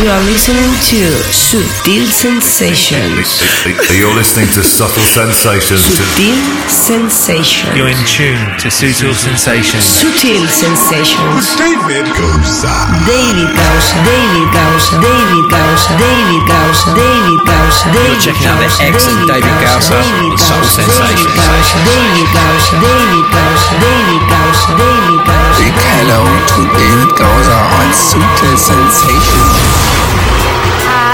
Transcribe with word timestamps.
you 0.00 0.08
are 0.08 0.24
listening 0.24 0.72
to 0.88 1.00
Sutil 1.28 2.08
Sensations. 2.08 3.44
You're 3.92 4.14
listening 4.16 4.48
to 4.56 4.64
Subtle 4.64 5.04
Sensations. 5.04 5.84
Sutil 5.84 6.40
Sensations. 6.68 7.76
You're 7.76 7.92
in 7.92 8.00
tune 8.08 8.40
to 8.64 8.72
Sutil 8.72 9.12
Sensations. 9.12 9.84
Sutil 9.84 10.48
Sensations. 10.48 11.52
David 11.60 12.08
Goza. 12.16 12.72
David 13.04 13.52
Gausa. 13.52 13.96
David 14.08 14.48
Gausa. 14.56 14.92
David 15.04 15.46
Gausa. 15.52 15.90
David 16.00 16.42
Gausa. 16.48 16.88
David 16.96 17.40
Gausa. 17.44 17.84
David 17.92 18.18
checking 18.24 18.48
out 18.48 18.56
the 18.56 18.70
excellent 18.80 19.28
David 19.28 19.56
Gausa 19.60 20.00
David 20.00 20.32
on 20.32 20.38
Soul 20.40 20.64
Gausa, 20.64 20.80
Sensations. 20.80 21.28
David 21.28 21.28
Gausa. 21.36 21.76
David 21.84 22.28
Gausa. 22.32 22.72
David 22.80 23.26
Gausa. 23.28 23.68
David 23.84 24.22
Gausa. 24.32 24.68
David 24.80 25.20
Gausa. 25.28 25.60
Big 25.60 25.76
hello 25.76 26.24
to 26.24 26.60
David 26.72 27.10
Gausa 27.20 27.58
on 27.76 27.88
Sutil 27.92 28.56
Sensations. 28.56 29.79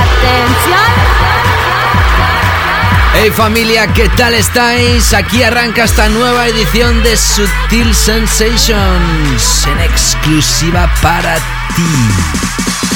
Atención. 0.06 1.16
Hey 3.14 3.30
familia, 3.30 3.86
¿qué 3.94 4.08
tal 4.10 4.34
estáis? 4.34 5.14
Aquí 5.14 5.42
arranca 5.42 5.84
esta 5.84 6.08
nueva 6.08 6.46
edición 6.48 7.02
de 7.02 7.16
Sutil 7.16 7.94
Sensations 7.94 9.66
en 9.66 9.80
exclusiva 9.80 10.92
para 11.00 11.36
ti. 11.74 12.95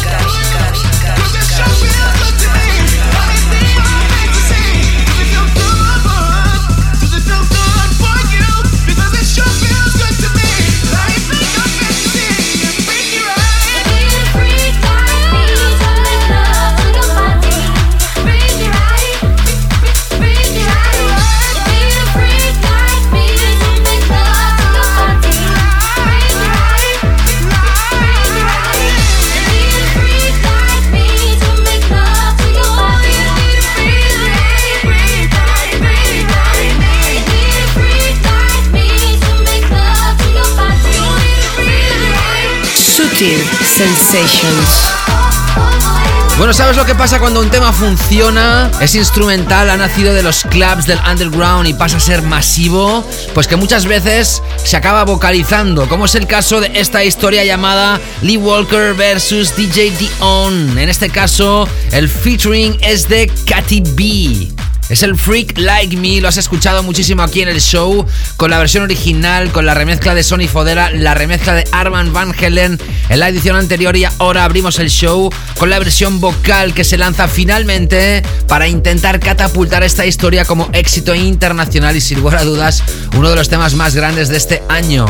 Sensations. 43.81 44.93
Bueno, 46.37 46.53
¿sabes 46.53 46.77
lo 46.77 46.85
que 46.85 46.93
pasa 46.93 47.19
cuando 47.19 47.39
un 47.39 47.49
tema 47.49 47.73
funciona? 47.73 48.69
Es 48.79 48.93
instrumental, 48.93 49.71
ha 49.71 49.77
nacido 49.77 50.13
de 50.13 50.21
los 50.21 50.43
clubs 50.43 50.85
del 50.85 50.99
underground 50.99 51.67
y 51.67 51.73
pasa 51.73 51.97
a 51.97 51.99
ser 51.99 52.21
masivo, 52.21 53.03
pues 53.33 53.47
que 53.47 53.55
muchas 53.55 53.87
veces 53.87 54.43
se 54.63 54.77
acaba 54.77 55.03
vocalizando, 55.03 55.89
como 55.89 56.05
es 56.05 56.13
el 56.13 56.27
caso 56.27 56.61
de 56.61 56.69
esta 56.75 57.03
historia 57.03 57.43
llamada 57.43 57.99
Lee 58.21 58.37
Walker 58.37 58.93
versus 58.93 59.55
DJ 59.55 59.89
Dion. 59.97 60.77
En 60.77 60.87
este 60.87 61.09
caso, 61.09 61.67
el 61.91 62.07
featuring 62.07 62.77
es 62.81 63.09
de 63.09 63.31
Katy 63.47 63.81
B. 63.95 64.60
Es 64.91 65.03
el 65.03 65.15
Freak 65.15 65.57
Like 65.57 65.95
Me, 65.95 66.19
lo 66.19 66.27
has 66.27 66.35
escuchado 66.35 66.83
muchísimo 66.83 67.23
aquí 67.23 67.41
en 67.41 67.47
el 67.47 67.61
show, 67.61 68.05
con 68.35 68.51
la 68.51 68.59
versión 68.59 68.83
original, 68.83 69.49
con 69.53 69.65
la 69.65 69.73
remezcla 69.73 70.13
de 70.13 70.21
Sony 70.21 70.49
Fodera, 70.51 70.91
la 70.91 71.13
remezcla 71.13 71.53
de 71.53 71.63
Arman 71.71 72.11
Van 72.11 72.35
Helen 72.37 72.77
en 73.07 73.19
la 73.21 73.29
edición 73.29 73.55
anterior 73.55 73.95
y 73.95 74.03
ahora 74.03 74.43
abrimos 74.43 74.79
el 74.79 74.89
show 74.89 75.29
con 75.57 75.69
la 75.69 75.79
versión 75.79 76.19
vocal 76.19 76.73
que 76.73 76.83
se 76.83 76.97
lanza 76.97 77.29
finalmente 77.29 78.21
para 78.49 78.67
intentar 78.67 79.21
catapultar 79.21 79.81
esta 79.81 80.05
historia 80.05 80.43
como 80.43 80.69
éxito 80.73 81.15
internacional 81.15 81.95
y 81.95 82.01
sin 82.01 82.19
lugar 82.19 82.39
a 82.39 82.43
dudas 82.43 82.83
uno 83.15 83.29
de 83.29 83.37
los 83.37 83.47
temas 83.47 83.75
más 83.75 83.95
grandes 83.95 84.27
de 84.27 84.35
este 84.35 84.61
año. 84.67 85.05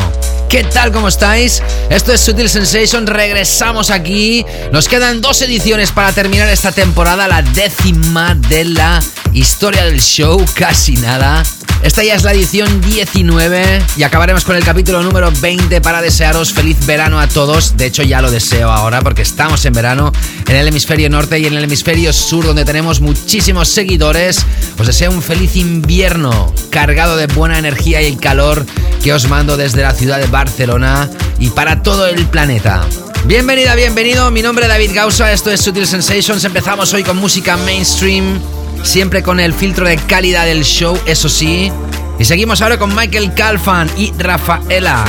¿Qué 0.48 0.62
tal? 0.62 0.92
¿Cómo 0.92 1.08
estáis? 1.08 1.60
Esto 1.90 2.12
es 2.12 2.20
Sutil 2.20 2.48
Sensation, 2.48 3.06
regresamos 3.06 3.90
aquí. 3.90 4.44
Nos 4.70 4.86
quedan 4.86 5.20
dos 5.20 5.42
ediciones 5.42 5.90
para 5.90 6.12
terminar 6.12 6.46
esta 6.48 6.70
temporada, 6.70 7.26
la 7.26 7.42
décima 7.42 8.34
de 8.34 8.66
la 8.66 9.02
historia 9.32 9.71
del 9.80 10.00
show, 10.00 10.44
casi 10.54 10.96
nada. 10.96 11.42
Esta 11.82 12.04
ya 12.04 12.14
es 12.14 12.22
la 12.22 12.32
edición 12.32 12.80
19 12.80 13.82
y 13.96 14.02
acabaremos 14.02 14.44
con 14.44 14.54
el 14.54 14.64
capítulo 14.64 15.02
número 15.02 15.32
20 15.40 15.80
para 15.80 16.00
desearos 16.00 16.52
feliz 16.52 16.84
verano 16.86 17.18
a 17.18 17.26
todos. 17.26 17.76
De 17.76 17.86
hecho, 17.86 18.02
ya 18.02 18.22
lo 18.22 18.30
deseo 18.30 18.70
ahora 18.70 19.00
porque 19.00 19.22
estamos 19.22 19.64
en 19.64 19.72
verano 19.72 20.12
en 20.46 20.56
el 20.56 20.68
hemisferio 20.68 21.10
norte 21.10 21.38
y 21.38 21.46
en 21.46 21.54
el 21.54 21.64
hemisferio 21.64 22.12
sur 22.12 22.44
donde 22.44 22.64
tenemos 22.64 23.00
muchísimos 23.00 23.68
seguidores. 23.68 24.44
Os 24.78 24.86
deseo 24.86 25.10
un 25.10 25.22
feliz 25.22 25.56
invierno 25.56 26.54
cargado 26.70 27.16
de 27.16 27.26
buena 27.26 27.58
energía 27.58 28.00
y 28.02 28.06
el 28.06 28.20
calor 28.20 28.64
que 29.02 29.12
os 29.12 29.28
mando 29.28 29.56
desde 29.56 29.82
la 29.82 29.92
ciudad 29.92 30.20
de 30.20 30.26
Barcelona 30.26 31.10
y 31.38 31.50
para 31.50 31.82
todo 31.82 32.06
el 32.06 32.26
planeta. 32.26 32.86
Bienvenida, 33.24 33.74
bienvenido. 33.74 34.30
Mi 34.30 34.42
nombre 34.42 34.66
es 34.66 34.68
David 34.68 34.92
Gausa. 34.94 35.32
Esto 35.32 35.50
es 35.50 35.60
Sutil 35.60 35.86
Sensations. 35.86 36.44
Empezamos 36.44 36.92
hoy 36.92 37.02
con 37.02 37.16
música 37.16 37.56
mainstream 37.56 38.40
siempre 38.82 39.22
con 39.22 39.40
el 39.40 39.52
filtro 39.52 39.86
de 39.86 39.96
calidad 39.96 40.44
del 40.44 40.64
show, 40.64 40.98
eso 41.06 41.28
sí. 41.28 41.72
Y 42.18 42.24
seguimos 42.24 42.62
ahora 42.62 42.78
con 42.78 42.94
Michael 42.94 43.34
Calfan 43.34 43.90
y 43.96 44.12
Rafaela. 44.18 45.04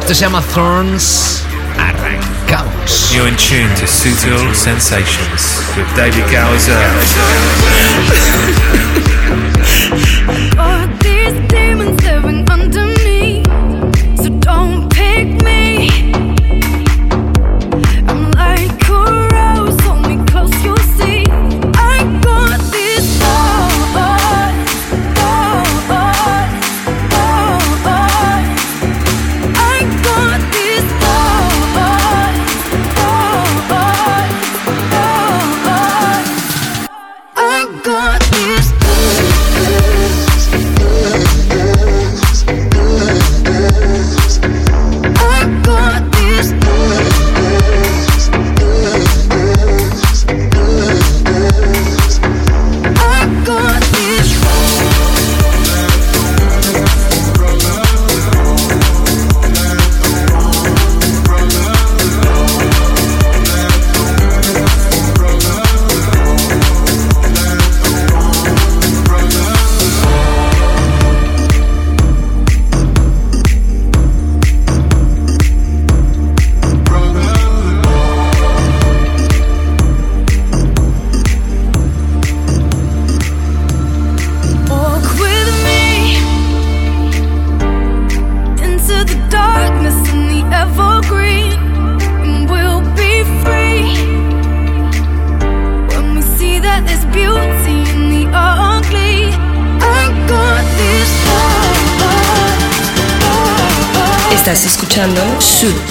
Esto 0.00 0.14
se 0.14 0.20
llama 0.22 0.42
Thorns. 0.54 1.42
Arrancamos. 1.78 3.12
You're 3.12 3.28
in 3.28 3.36
tune 3.36 3.74
to 3.76 3.86
Sutil 3.86 4.54
Sensations 4.54 5.62
with 5.76 5.86
David 5.96 6.24
Gowser. 6.30 6.76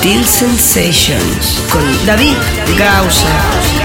Sutil 0.06 0.24
Sensations 0.24 1.64
con 1.72 1.82
David 2.06 2.38
Gausa. 2.78 3.85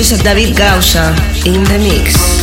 Escuchas 0.00 0.20
a 0.20 0.34
David 0.34 0.56
Gausa 0.56 1.14
in 1.44 1.62
the 1.64 1.78
mix. 1.78 2.39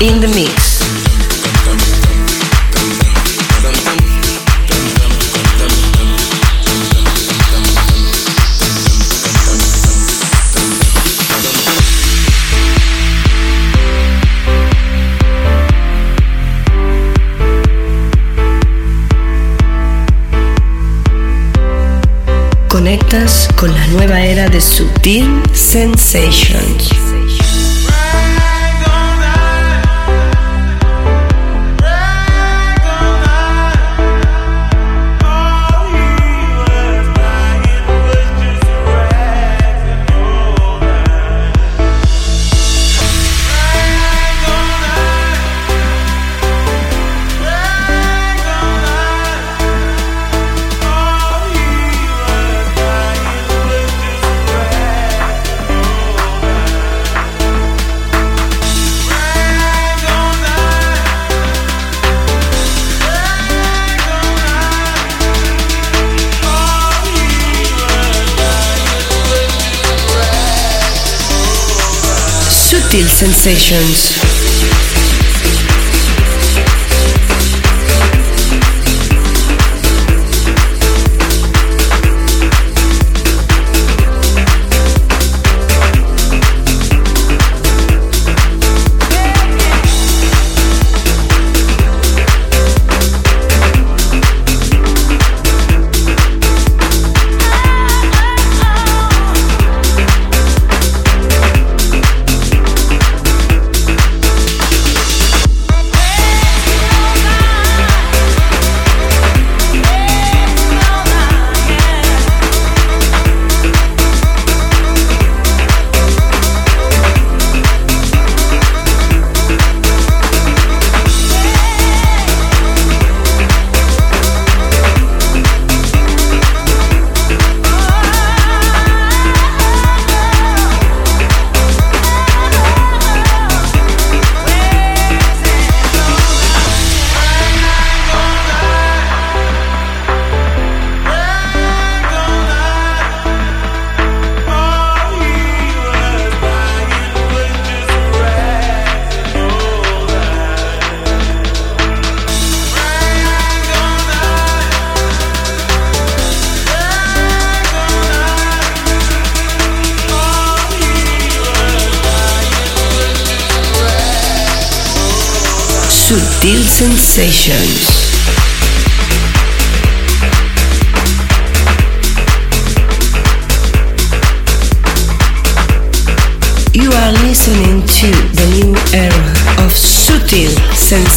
In 0.00 0.20
the 0.20 0.26
mix. 0.34 0.49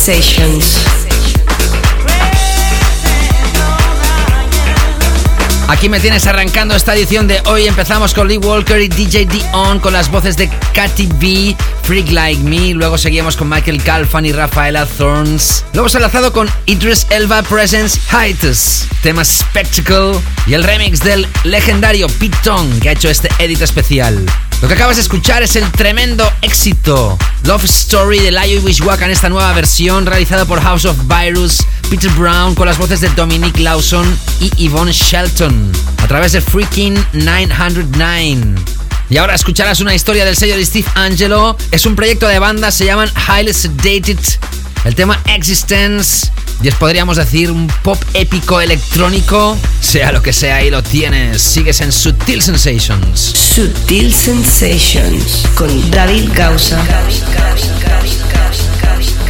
Sensations. 0.03 0.77
Aquí 5.69 5.87
me 5.87 6.01
tienes 6.01 6.27
arrancando 6.27 6.75
esta 6.75 6.93
edición 6.93 7.25
de 7.29 7.41
hoy. 7.45 7.67
Empezamos 7.67 8.13
con 8.13 8.27
Lee 8.27 8.35
Walker 8.35 8.81
y 8.81 8.89
DJ 8.89 9.27
Dion 9.27 9.79
con 9.79 9.93
las 9.93 10.11
voces 10.11 10.35
de 10.35 10.49
Katy 10.73 11.07
B, 11.21 11.55
Freak 11.83 12.11
Like 12.11 12.43
Me. 12.43 12.73
Luego 12.73 12.97
seguimos 12.97 13.37
con 13.37 13.47
Michael 13.47 13.81
Calfan 13.81 14.25
y 14.25 14.33
Rafaela 14.33 14.85
Thorns. 14.85 15.63
Luego 15.71 15.87
se 15.87 16.03
ha 16.03 16.31
con 16.31 16.49
Idris 16.65 17.07
Elba 17.09 17.41
Presence 17.41 17.97
Hiatus, 18.11 18.87
tema 19.01 19.23
Spectacle 19.23 20.19
y 20.47 20.53
el 20.53 20.65
remix 20.65 20.99
del 20.99 21.25
legendario 21.45 22.07
Pete 22.09 22.37
Tong 22.43 22.81
que 22.81 22.89
ha 22.89 22.91
hecho 22.91 23.09
este 23.09 23.29
edit 23.39 23.61
especial. 23.61 24.25
Lo 24.63 24.69
que 24.69 24.75
acabas 24.75 24.95
de 24.95 25.01
escuchar 25.01 25.43
es 25.43 25.57
el 25.57 25.69
tremendo 25.73 26.25
éxito 26.41 27.17
Love 27.43 27.65
Story 27.65 28.19
de 28.19 28.31
Layo 28.31 28.61
y 28.65 29.03
en 29.03 29.11
esta 29.11 29.27
nueva 29.27 29.51
versión 29.51 30.05
realizada 30.05 30.45
por 30.45 30.61
House 30.61 30.85
of 30.85 30.95
Virus, 31.05 31.57
Peter 31.89 32.09
Brown 32.11 32.55
con 32.55 32.65
las 32.65 32.77
voces 32.77 33.01
de 33.01 33.09
Dominic 33.09 33.59
Lawson 33.59 34.17
y 34.39 34.49
Yvonne 34.55 34.93
Shelton 34.93 35.69
a 35.97 36.07
través 36.07 36.31
de 36.31 36.39
Freaking 36.39 36.95
909. 37.11 38.55
Y 39.09 39.17
ahora 39.17 39.35
escucharás 39.35 39.81
una 39.81 39.93
historia 39.93 40.23
del 40.23 40.37
sello 40.37 40.55
de 40.55 40.65
Steve 40.65 40.87
Angelo. 40.95 41.57
Es 41.71 41.85
un 41.85 41.97
proyecto 41.97 42.29
de 42.29 42.39
banda, 42.39 42.71
se 42.71 42.85
llaman 42.85 43.11
Highly 43.27 43.53
Sedated. 43.53 44.19
El 44.85 44.95
tema 44.95 45.19
Existence. 45.25 46.31
Y 46.61 46.67
es, 46.67 46.75
podríamos 46.75 47.17
decir, 47.17 47.51
un 47.51 47.67
pop 47.83 47.97
épico 48.13 48.61
electrónico. 48.61 49.57
Sea 49.81 50.11
lo 50.11 50.21
que 50.21 50.33
sea, 50.33 50.57
ahí 50.57 50.69
lo 50.69 50.81
tienes. 50.83 51.41
Sigues 51.41 51.81
en 51.81 51.91
Sutil 51.91 52.41
Sensations. 52.41 53.19
Sutil 53.19 54.13
Sensations 54.13 55.45
con 55.55 55.91
David 55.91 56.29
Gausa. 56.33 56.81
Open 58.81 59.22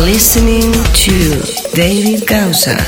listening 0.00 0.72
to 0.94 1.74
David 1.74 2.26
Gausser. 2.26 2.87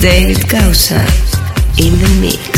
David 0.00 0.36
Gausser 0.46 1.02
in 1.76 1.98
the 1.98 2.20
mix. 2.20 2.57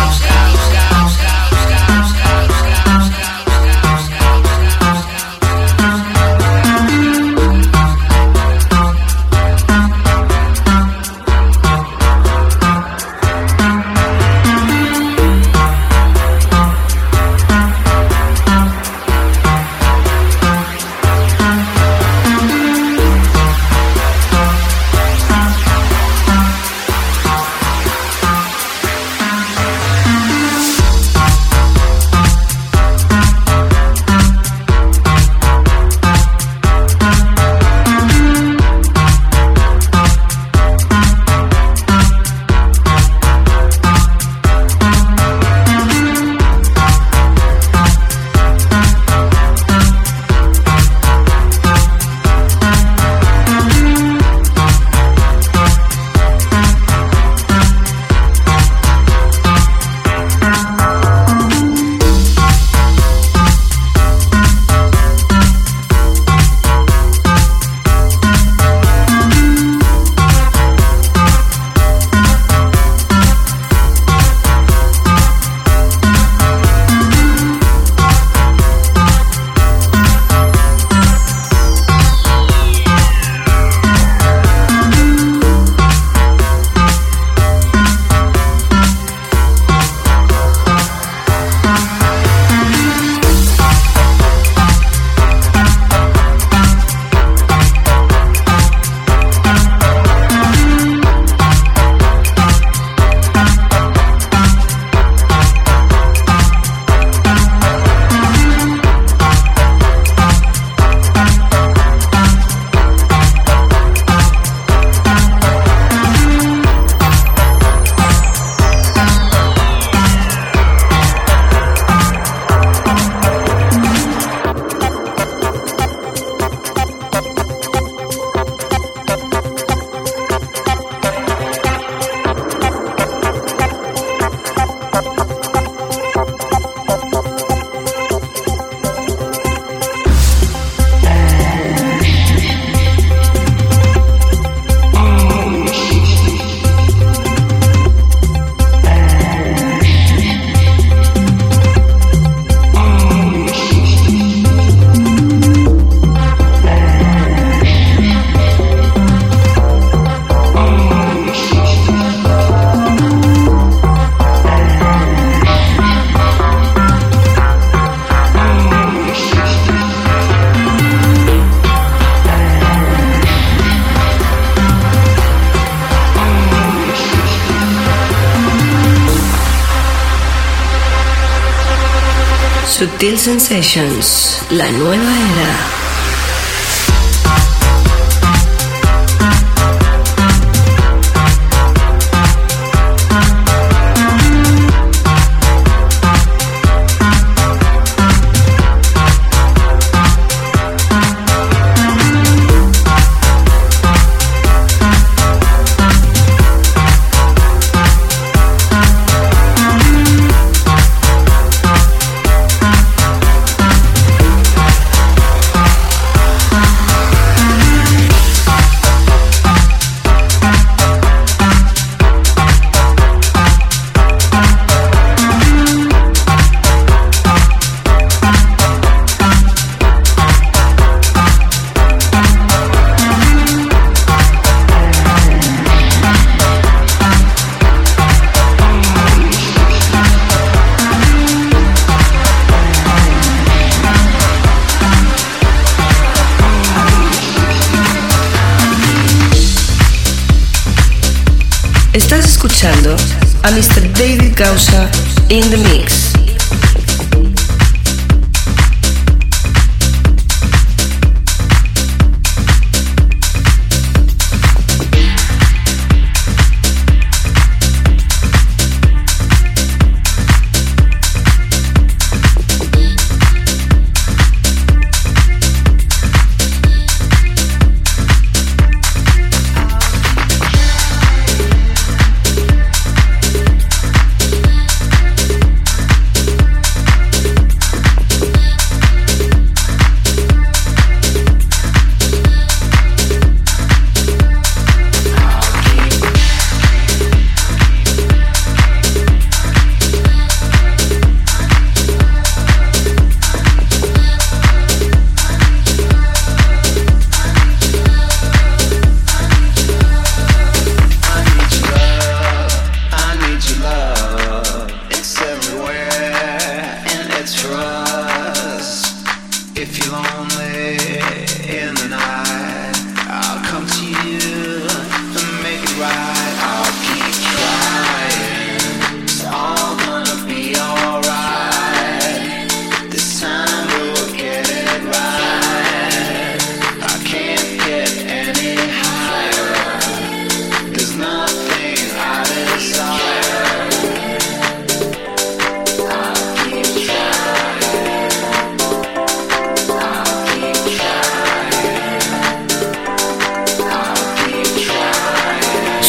Sutil 183.01 183.17
Sensations, 183.17 184.45
la 184.51 184.69
nueva 184.69 185.01
era. 185.01 185.80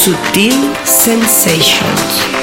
Sutil 0.03 0.75
Sensations. 0.85 2.42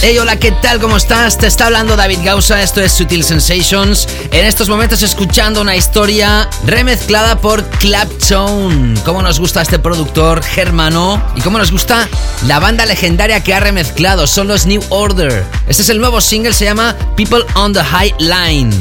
Hey, 0.00 0.16
hola, 0.16 0.36
¿qué 0.36 0.52
tal? 0.52 0.78
¿Cómo 0.78 0.96
estás? 0.96 1.38
Te 1.38 1.48
está 1.48 1.66
hablando 1.66 1.96
David 1.96 2.20
Gausa, 2.22 2.62
esto 2.62 2.80
es 2.80 2.92
Sutil 2.92 3.24
Sensations. 3.24 4.06
En 4.30 4.46
estos 4.46 4.68
momentos 4.68 5.02
escuchando 5.02 5.60
una 5.60 5.74
historia 5.74 6.48
remezclada 6.64 7.40
por 7.40 7.64
Claptone. 7.64 8.94
¿Cómo 9.04 9.22
nos 9.22 9.40
gusta 9.40 9.60
este 9.60 9.80
productor 9.80 10.44
germano? 10.44 11.20
¿Y 11.34 11.40
cómo 11.40 11.58
nos 11.58 11.72
gusta 11.72 12.08
la 12.46 12.60
banda 12.60 12.86
legendaria 12.86 13.42
que 13.42 13.54
ha 13.54 13.58
remezclado? 13.58 14.28
Son 14.28 14.46
los 14.46 14.66
New 14.66 14.80
Order. 14.90 15.44
Este 15.66 15.82
es 15.82 15.88
el 15.88 15.98
nuevo 15.98 16.20
single, 16.20 16.52
se 16.52 16.66
llama 16.66 16.94
People 17.16 17.44
on 17.56 17.72
the 17.72 17.82
High 17.82 18.14
Line. 18.20 18.72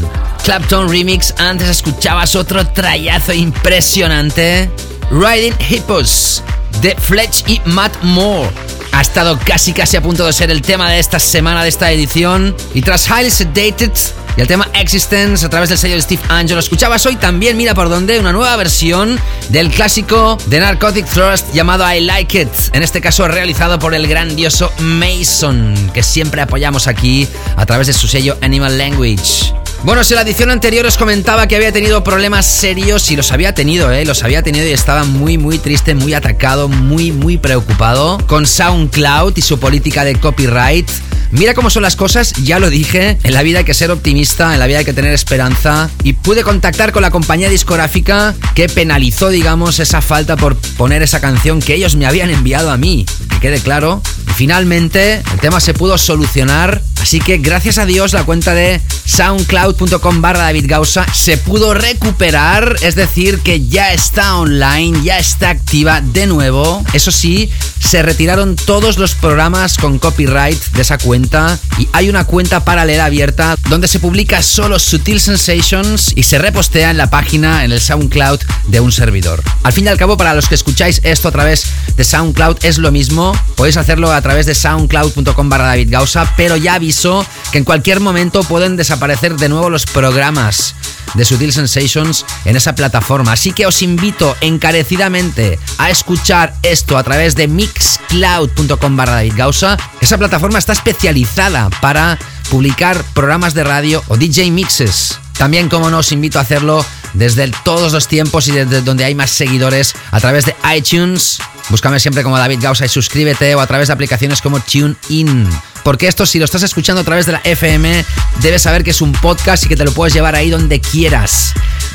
Clapton 0.43 0.87
Remix, 0.87 1.33
antes 1.39 1.67
escuchabas 1.67 2.35
otro 2.35 2.65
trayazo 2.67 3.33
impresionante. 3.33 4.69
Riding 5.09 5.55
Hippos 5.67 6.43
de 6.83 6.95
Fletch 6.95 7.43
y 7.47 7.59
Matt 7.65 8.03
Moore. 8.03 8.66
Ha 8.97 9.01
estado 9.01 9.37
casi 9.37 9.73
casi 9.73 9.95
a 9.95 10.01
punto 10.01 10.25
de 10.25 10.33
ser 10.33 10.49
el 10.49 10.63
tema 10.63 10.89
de 10.89 10.97
esta 10.97 11.19
semana, 11.19 11.61
de 11.61 11.69
esta 11.69 11.91
edición. 11.91 12.55
Y 12.73 12.81
tras 12.81 13.07
Highly 13.07 13.29
Sedated 13.29 13.91
y 14.35 14.41
el 14.41 14.47
tema 14.47 14.67
Existence 14.73 15.45
a 15.45 15.49
través 15.49 15.69
del 15.69 15.77
sello 15.77 15.93
de 15.93 16.01
Steve 16.01 16.21
Angelo, 16.29 16.59
escuchabas 16.59 17.05
hoy 17.05 17.15
también, 17.15 17.57
mira 17.57 17.75
por 17.75 17.89
dónde, 17.89 18.19
una 18.19 18.31
nueva 18.31 18.55
versión 18.55 19.19
del 19.49 19.69
clásico 19.69 20.39
de 20.47 20.61
Narcotic 20.61 21.05
Thrust 21.05 21.53
llamado 21.53 21.85
I 21.93 21.99
Like 21.99 22.41
It. 22.41 22.49
En 22.73 22.81
este 22.81 22.99
caso 22.99 23.27
realizado 23.27 23.77
por 23.77 23.93
el 23.93 24.07
grandioso 24.07 24.73
Mason, 24.79 25.91
que 25.93 26.01
siempre 26.01 26.41
apoyamos 26.41 26.87
aquí 26.87 27.27
a 27.55 27.67
través 27.67 27.85
de 27.85 27.93
su 27.93 28.07
sello 28.07 28.35
Animal 28.41 28.79
Language. 28.79 29.56
Bueno, 29.83 30.03
si 30.03 30.15
la 30.15 30.21
edición 30.21 30.49
anterior 30.49 30.85
os 30.85 30.97
comentaba 30.97 31.47
que 31.47 31.55
había 31.55 31.71
tenido 31.71 32.03
problemas 32.03 32.45
serios 32.45 33.09
y 33.11 33.15
los 33.15 33.31
había 33.31 33.53
tenido, 33.53 33.91
¿eh? 33.91 34.05
Los 34.05 34.23
había 34.23 34.41
tenido 34.43 34.67
y 34.67 34.71
estaba 34.71 35.05
muy, 35.05 35.37
muy 35.37 35.59
triste, 35.59 35.95
muy 35.95 36.13
atacado, 36.13 36.67
muy, 36.67 37.11
muy 37.11 37.37
preocupado 37.37 38.17
con 38.27 38.45
SoundCloud 38.45 39.37
y 39.37 39.41
su 39.41 39.59
política 39.59 40.03
de 40.03 40.15
copyright. 40.15 40.89
Mira 41.31 41.53
cómo 41.53 41.69
son 41.69 41.83
las 41.83 41.95
cosas, 41.95 42.33
ya 42.43 42.57
lo 42.57 42.69
dije, 42.69 43.17
en 43.23 43.33
la 43.33 43.43
vida 43.43 43.59
hay 43.59 43.65
que 43.65 43.73
ser 43.73 43.91
optimista, 43.91 44.53
en 44.53 44.59
la 44.59 44.67
vida 44.67 44.79
hay 44.79 44.85
que 44.85 44.93
tener 44.93 45.13
esperanza 45.13 45.89
y 46.03 46.13
pude 46.13 46.43
contactar 46.43 46.91
con 46.91 47.01
la 47.01 47.11
compañía 47.11 47.49
discográfica 47.49 48.33
que 48.55 48.69
penalizó, 48.69 49.29
digamos, 49.29 49.79
esa 49.79 50.01
falta 50.01 50.37
por 50.37 50.55
poner 50.55 51.03
esa 51.03 51.19
canción 51.19 51.59
que 51.59 51.75
ellos 51.75 51.95
me 51.95 52.05
habían 52.05 52.29
enviado 52.29 52.71
a 52.71 52.77
mí, 52.77 53.05
que 53.29 53.39
quede 53.39 53.59
claro. 53.59 54.01
Y 54.29 54.31
finalmente 54.31 55.21
el 55.33 55.39
tema 55.41 55.59
se 55.59 55.73
pudo 55.73 55.97
solucionar, 55.97 56.81
así 57.07 57.21
que 57.21 57.37
gracias 57.37 57.77
a 57.77 57.85
Dios 57.85 58.11
la 58.11 58.25
cuenta 58.25 58.53
de 58.53 58.81
soundcloud.com 59.05 60.21
barra 60.21 60.43
David 60.43 60.65
Gausa 60.67 61.05
se 61.13 61.37
pudo 61.37 61.73
recuperar, 61.73 62.75
es 62.81 62.95
decir, 62.95 63.39
que 63.39 63.65
ya 63.65 63.93
está 63.93 64.35
online, 64.35 65.01
ya 65.05 65.17
está 65.17 65.51
activa 65.51 66.01
de 66.01 66.27
nuevo. 66.27 66.83
Eso 66.91 67.11
sí, 67.11 67.49
se 67.87 68.03
retiraron 68.03 68.57
todos 68.57 68.97
los 68.97 69.15
programas 69.15 69.77
con 69.77 69.97
copyright 69.97 70.61
de 70.73 70.81
esa 70.81 70.97
cuenta 70.97 71.57
y 71.79 71.87
hay 71.93 72.09
una 72.09 72.25
cuenta 72.25 72.65
paralela 72.65 73.05
abierta 73.05 73.55
donde 73.69 73.87
se 73.87 74.01
publica 74.01 74.41
solo 74.41 74.77
Sutil 74.77 75.21
Sensations 75.21 76.11
y 76.13 76.23
se 76.23 76.37
repostea 76.37 76.91
en 76.91 76.97
la 76.97 77.09
página, 77.09 77.63
en 77.63 77.71
el 77.71 77.79
SoundCloud 77.79 78.41
de 78.67 78.81
un 78.81 78.91
servidor. 78.91 79.41
Al 79.63 79.71
fin 79.71 79.85
y 79.85 79.87
al 79.87 79.97
cabo, 79.97 80.17
para 80.17 80.33
los 80.33 80.49
que 80.49 80.55
escucháis 80.55 80.99
esto 81.05 81.29
a 81.29 81.31
través 81.31 81.65
de 81.95 82.03
SoundCloud 82.03 82.57
es 82.63 82.77
lo 82.77 82.91
mismo, 82.91 83.31
podéis 83.55 83.77
hacerlo 83.77 84.11
a 84.11 84.21
través 84.21 84.45
de 84.47 84.55
soundcloud.com 84.55 85.47
barra 85.49 85.67
David 85.67 85.87
Gausa, 85.89 86.33
pero 86.35 86.57
ya 86.57 86.73
aviso 86.73 87.25
que 87.51 87.57
en 87.57 87.63
cualquier 87.63 87.99
momento 87.99 88.43
pueden 88.43 88.75
desaparecer 88.75 89.35
de 89.35 89.49
nuevo 89.49 89.69
los 89.69 89.85
programas 89.85 90.75
de 91.13 91.25
Sutil 91.25 91.53
Sensations 91.53 92.25
en 92.45 92.55
esa 92.55 92.75
plataforma. 92.75 93.31
Así 93.31 93.51
que 93.51 93.65
os 93.65 93.81
invito 93.81 94.35
encarecidamente 94.41 95.59
a 95.77 95.89
escuchar 95.89 96.53
esto 96.63 96.97
a 96.97 97.03
través 97.03 97.35
de 97.35 97.47
mixcloud.com 97.47 98.95
barra 98.95 99.15
David 99.15 99.33
Gausa. 99.35 99.77
Esa 100.01 100.17
plataforma 100.17 100.59
está 100.59 100.73
especializada 100.73 101.69
para 101.81 102.17
publicar 102.49 103.03
programas 103.13 103.53
de 103.53 103.63
radio 103.63 104.03
o 104.07 104.17
DJ 104.17 104.51
mixes. 104.51 105.19
También, 105.37 105.69
como 105.69 105.89
no, 105.89 105.99
os 105.99 106.11
invito 106.11 106.39
a 106.39 106.41
hacerlo 106.41 106.83
desde 107.13 107.51
todos 107.63 107.93
los 107.93 108.07
tiempos 108.07 108.47
y 108.47 108.51
desde 108.51 108.81
donde 108.81 109.05
hay 109.05 109.15
más 109.15 109.31
seguidores 109.31 109.93
a 110.11 110.19
través 110.19 110.45
de 110.45 110.55
iTunes. 110.75 111.39
Búscame 111.69 111.99
siempre 111.99 112.23
como 112.23 112.37
David 112.37 112.59
Gausa 112.61 112.85
y 112.85 112.89
suscríbete 112.89 113.53
o 113.55 113.59
a 113.59 113.67
través 113.67 113.87
de 113.87 113.93
aplicaciones 113.93 114.41
como 114.41 114.59
TuneIn. 114.59 115.47
Porque 115.83 116.07
esto, 116.07 116.25
si 116.25 116.37
lo 116.37 116.45
estás 116.45 116.63
escuchando 116.63 117.01
a 117.01 117.05
través 117.05 117.25
de 117.25 117.31
la 117.31 117.41
FM, 117.43 118.03
debes 118.41 118.61
saber 118.61 118.83
que 118.83 118.91
es 118.91 119.01
un 119.01 119.13
podcast 119.13 119.63
y 119.65 119.69
que 119.69 119.75
te 119.75 119.85
lo 119.85 119.93
puedes 119.93 120.13
llevar 120.13 120.35
ahí 120.35 120.49
donde 120.49 120.81
quieras. 120.81 121.53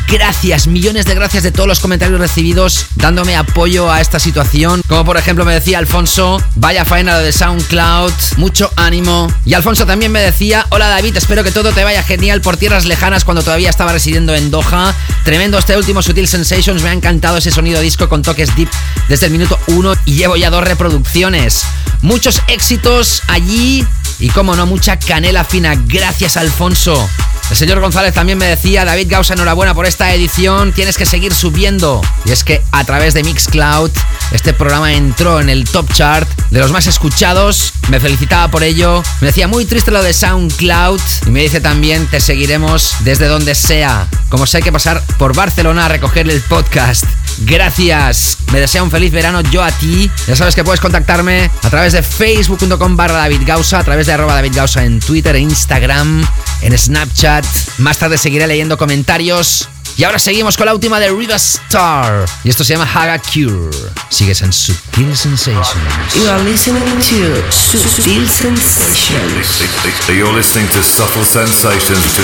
Gracias, 0.08 0.66
millones 0.66 1.06
de 1.06 1.14
gracias 1.14 1.42
de 1.42 1.52
todos 1.52 1.66
los 1.66 1.80
comentarios 1.80 2.20
recibidos 2.20 2.86
dándome 2.96 3.36
apoyo 3.36 3.90
a 3.90 4.00
esta 4.00 4.18
situación. 4.18 4.82
Como 4.86 5.04
por 5.04 5.16
ejemplo 5.16 5.44
me 5.44 5.54
decía 5.54 5.78
Alfonso, 5.78 6.42
vaya 6.54 6.84
faena 6.84 7.18
de 7.18 7.32
SoundCloud, 7.32 8.12
mucho 8.36 8.70
ánimo. 8.76 9.32
Y 9.46 9.54
Alfonso 9.54 9.86
también 9.86 10.12
me 10.12 10.20
decía, 10.20 10.66
hola 10.70 10.88
David, 10.88 11.16
espero 11.16 11.44
que 11.44 11.50
todo 11.50 11.72
te 11.72 11.84
vaya 11.84 12.02
genial 12.02 12.40
por 12.40 12.56
tierras 12.56 12.84
lejanas 12.84 13.24
cuando 13.24 13.42
todavía 13.42 13.70
estaba 13.70 13.92
residiendo 13.92 14.34
en 14.34 14.50
Doha. 14.50 14.94
Tremendo 15.24 15.58
este 15.58 15.76
último 15.76 16.02
Sutil 16.02 16.26
Sensations, 16.26 16.82
me 16.82 16.88
ha 16.88 16.92
encantado 16.92 17.36
ese 17.36 17.50
sonido 17.50 17.80
disco 17.80 18.08
con 18.08 18.22
toques 18.22 18.54
deep 18.56 18.68
desde 19.08 19.26
el 19.26 19.32
minuto 19.32 19.58
1 19.68 19.94
y 20.04 20.14
llevo 20.14 20.36
ya 20.36 20.50
dos 20.50 20.64
reproducciones. 20.64 21.64
Muchos 22.02 22.42
éxitos 22.48 23.22
allí 23.28 23.86
y 24.18 24.28
como 24.30 24.54
no, 24.56 24.66
mucha 24.66 24.98
canela 24.98 25.44
fina. 25.44 25.74
Gracias 25.86 26.36
Alfonso. 26.36 27.08
El 27.50 27.56
señor 27.56 27.80
González 27.80 28.14
también 28.14 28.38
me 28.38 28.46
decía, 28.46 28.84
David 28.84 29.08
Gausa, 29.10 29.34
enhorabuena 29.34 29.74
por 29.74 29.86
esta 29.86 30.12
edición, 30.14 30.72
tienes 30.72 30.96
que 30.96 31.04
seguir 31.04 31.34
subiendo. 31.34 32.00
Y 32.24 32.30
es 32.30 32.44
que 32.44 32.62
a 32.72 32.84
través 32.84 33.14
de 33.14 33.22
Mixcloud, 33.22 33.90
este 34.32 34.54
programa 34.54 34.94
entró 34.94 35.40
en 35.40 35.50
el 35.50 35.64
top 35.64 35.92
chart 35.92 36.28
de 36.50 36.60
los 36.60 36.70
más 36.70 36.86
escuchados. 36.86 37.74
Me 37.88 38.00
felicitaba 38.00 38.50
por 38.50 38.62
ello. 38.62 39.02
Me 39.20 39.28
decía 39.28 39.48
muy 39.48 39.64
triste 39.64 39.90
lo 39.90 40.02
de 40.02 40.12
SoundCloud. 40.12 41.00
Y 41.26 41.30
me 41.30 41.42
dice 41.42 41.60
también, 41.60 42.06
te 42.06 42.20
seguiremos 42.20 42.96
desde 43.00 43.26
donde 43.26 43.54
sea. 43.54 44.08
Como 44.30 44.46
sé 44.46 44.58
hay 44.58 44.62
que 44.62 44.72
pasar 44.72 45.02
por 45.18 45.34
Barcelona 45.34 45.86
a 45.86 45.88
recoger 45.88 46.28
el 46.30 46.40
podcast. 46.42 47.04
Gracias. 47.40 48.38
Me 48.52 48.60
desea 48.60 48.82
un 48.82 48.90
feliz 48.90 49.12
verano 49.12 49.40
yo 49.40 49.62
a 49.62 49.70
ti. 49.72 50.10
Ya 50.26 50.36
sabes 50.36 50.54
que 50.54 50.64
puedes 50.64 50.80
contactarme 50.80 51.50
a 51.62 51.70
través 51.70 51.92
de 51.92 52.02
facebook.com 52.02 52.96
barra 52.96 53.18
David 53.18 53.42
Gausa, 53.44 53.78
a 53.78 53.84
través 53.84 54.06
de 54.06 54.12
arroba 54.12 54.34
David 54.34 54.52
Gausa 54.54 54.84
en 54.84 55.00
Twitter, 55.00 55.34
e 55.36 55.40
Instagram, 55.40 56.26
en 56.60 56.78
Snapchat. 56.78 57.41
Más 57.78 57.98
tarde 57.98 58.18
seguiré 58.18 58.46
leyendo 58.46 58.76
comentarios. 58.78 59.68
Y 59.96 60.04
ahora 60.04 60.18
seguimos 60.18 60.56
con 60.56 60.66
la 60.66 60.74
última 60.74 60.98
de 60.98 61.10
Riva 61.10 61.36
Star. 61.36 62.24
Y 62.44 62.50
esto 62.50 62.64
se 62.64 62.72
llama 62.74 62.90
Haga 62.92 63.18
Cure. 63.18 63.76
Sigues 64.08 64.40
en 64.42 64.52
Sutil 64.52 65.16
Sensations. 65.16 66.14
You 66.14 66.28
are 66.28 66.42
listening 66.44 66.82
to 66.82 67.50
Sutil 67.50 68.26
Sensations. 68.28 69.60
You're 70.08 70.32
listening 70.32 70.68
to 70.68 70.82
Subtle 70.82 71.24
Sensations. 71.24 72.20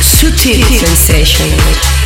Sutil 0.00 0.64
Sensations. 0.64 2.05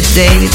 To 0.00 0.49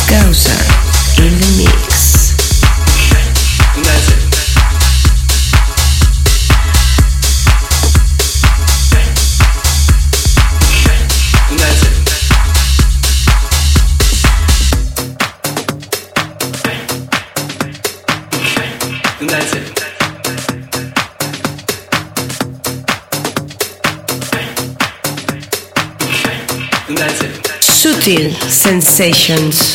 sensations. 28.96 29.75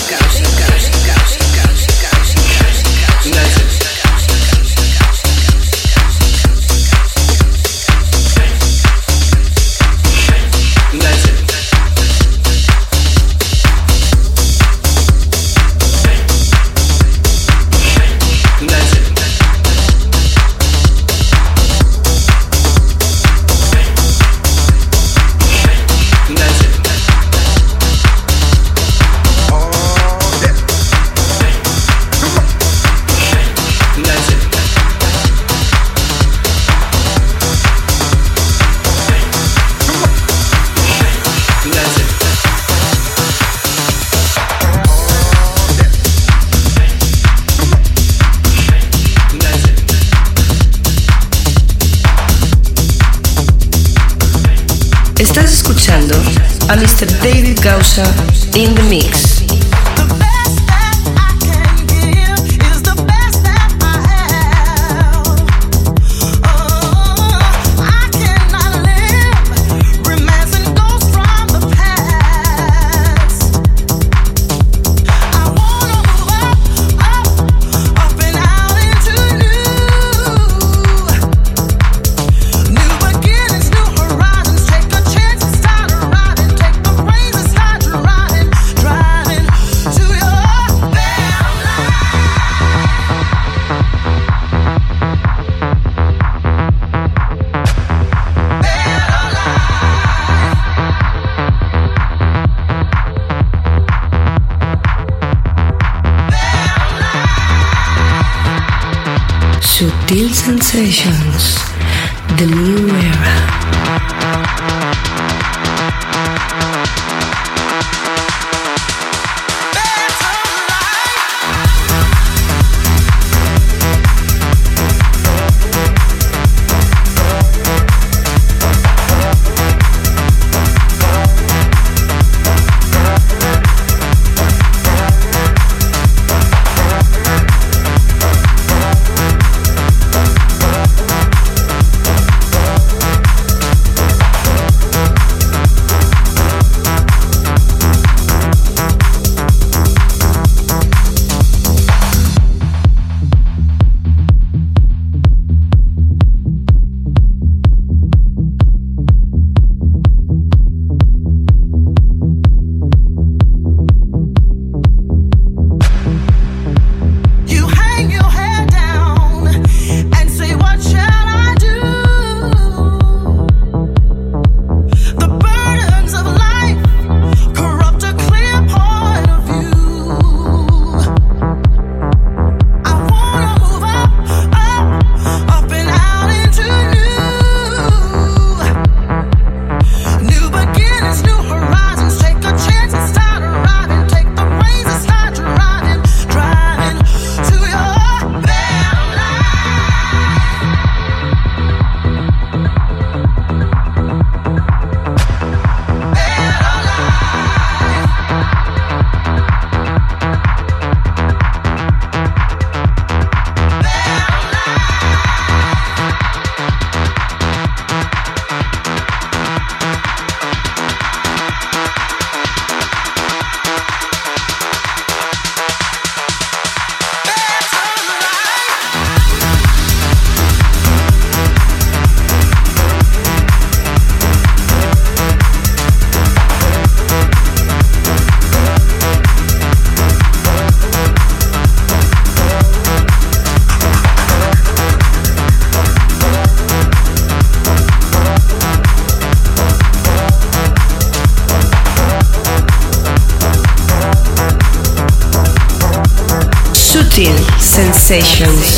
Sessions. 258.11 258.70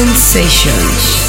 Sensations. 0.00 1.28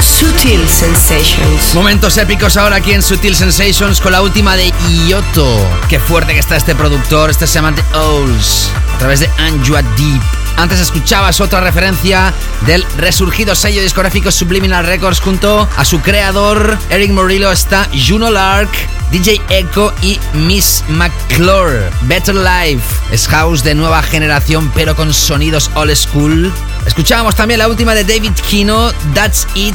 Sutil 0.00 0.68
Sensations. 0.68 1.74
Momentos 1.74 2.18
épicos 2.18 2.56
ahora 2.56 2.74
aquí 2.76 2.90
en 2.90 3.02
Sutil 3.04 3.36
Sensations 3.36 4.00
con 4.00 4.10
la 4.10 4.20
última 4.20 4.56
de 4.56 4.72
Ioto. 5.06 5.64
Qué 5.88 6.00
fuerte 6.00 6.34
que 6.34 6.40
está 6.40 6.56
este 6.56 6.74
productor, 6.74 7.30
este 7.30 7.46
Samantha 7.46 7.84
Owls 7.96 8.72
través 9.04 9.20
de 9.20 9.28
Anjua 9.36 9.82
Deep. 9.98 10.22
Antes 10.56 10.80
escuchabas 10.80 11.38
otra 11.42 11.60
referencia 11.60 12.32
del 12.64 12.82
resurgido 12.96 13.54
sello 13.54 13.82
discográfico 13.82 14.30
Subliminal 14.30 14.86
Records 14.86 15.20
junto 15.20 15.68
a 15.76 15.84
su 15.84 16.00
creador 16.00 16.78
Eric 16.88 17.10
Morillo 17.10 17.52
está 17.52 17.86
Juno 17.92 18.30
Lark, 18.30 18.70
DJ 19.10 19.42
Echo 19.50 19.92
y 20.00 20.18
Miss 20.32 20.82
McClure. 20.88 21.90
Better 22.04 22.34
Life 22.34 22.82
es 23.12 23.28
house 23.28 23.62
de 23.62 23.74
nueva 23.74 24.02
generación 24.02 24.72
pero 24.74 24.96
con 24.96 25.12
sonidos 25.12 25.70
old 25.74 25.94
school. 25.94 26.50
Escuchábamos 26.86 27.34
también 27.34 27.58
la 27.58 27.68
última 27.68 27.94
de 27.94 28.04
David 28.04 28.32
Kino, 28.48 28.90
That's 29.12 29.46
It, 29.54 29.74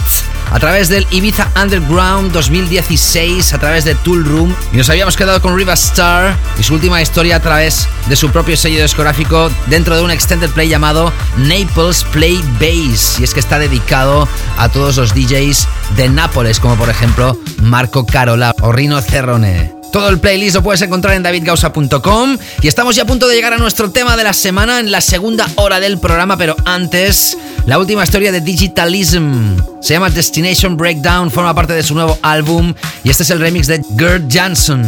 a 0.51 0.59
través 0.59 0.89
del 0.89 1.05
Ibiza 1.11 1.49
Underground 1.61 2.31
2016, 2.31 3.53
a 3.53 3.59
través 3.59 3.85
de 3.85 3.95
Tool 3.95 4.25
Room. 4.25 4.55
Y 4.73 4.77
nos 4.77 4.89
habíamos 4.89 5.15
quedado 5.15 5.41
con 5.41 5.55
Riva 5.55 5.73
Star 5.73 6.35
y 6.59 6.63
su 6.63 6.73
última 6.73 7.01
historia 7.01 7.37
a 7.37 7.39
través 7.39 7.87
de 8.07 8.15
su 8.15 8.29
propio 8.29 8.57
sello 8.57 8.81
discográfico 8.81 9.51
dentro 9.67 9.95
de 9.95 10.03
un 10.03 10.11
extended 10.11 10.49
play 10.49 10.69
llamado 10.69 11.13
Naples 11.37 12.03
Play 12.11 12.43
Bass. 12.59 13.19
Y 13.19 13.23
es 13.23 13.33
que 13.33 13.39
está 13.39 13.59
dedicado 13.59 14.27
a 14.57 14.69
todos 14.69 14.97
los 14.97 15.13
DJs 15.13 15.67
de 15.95 16.09
Nápoles, 16.09 16.59
como 16.59 16.75
por 16.75 16.89
ejemplo 16.89 17.37
Marco 17.61 18.05
Carola 18.05 18.53
o 18.61 18.71
Rino 18.71 19.01
Cerrone. 19.01 19.79
Todo 19.91 20.09
el 20.09 20.19
playlist 20.19 20.55
lo 20.55 20.61
puedes 20.61 20.81
encontrar 20.83 21.15
en 21.15 21.23
davidgausa.com 21.23 22.37
y 22.61 22.67
estamos 22.67 22.95
ya 22.95 23.03
a 23.03 23.05
punto 23.05 23.27
de 23.27 23.35
llegar 23.35 23.53
a 23.53 23.57
nuestro 23.57 23.89
tema 23.89 24.15
de 24.17 24.23
la 24.23 24.33
semana 24.33 24.79
en 24.79 24.91
la 24.91 25.01
segunda 25.01 25.47
hora 25.55 25.79
del 25.79 25.97
programa, 25.97 26.37
pero 26.37 26.55
antes, 26.65 27.35
la 27.65 27.79
última 27.79 28.03
historia 28.03 28.31
de 28.31 28.41
Digitalism. 28.41 29.55
Se 29.81 29.93
llama 29.93 30.09
Destination 30.09 30.75
Breakdown, 30.75 31.31
forma 31.31 31.53
parte 31.53 31.73
de 31.73 31.83
su 31.83 31.93
nuevo 31.95 32.17
álbum 32.21 32.73
y 33.03 33.09
este 33.09 33.23
es 33.23 33.29
el 33.29 33.39
remix 33.39 33.67
de 33.67 33.81
Gerd 33.97 34.23
Jansson. 34.29 34.83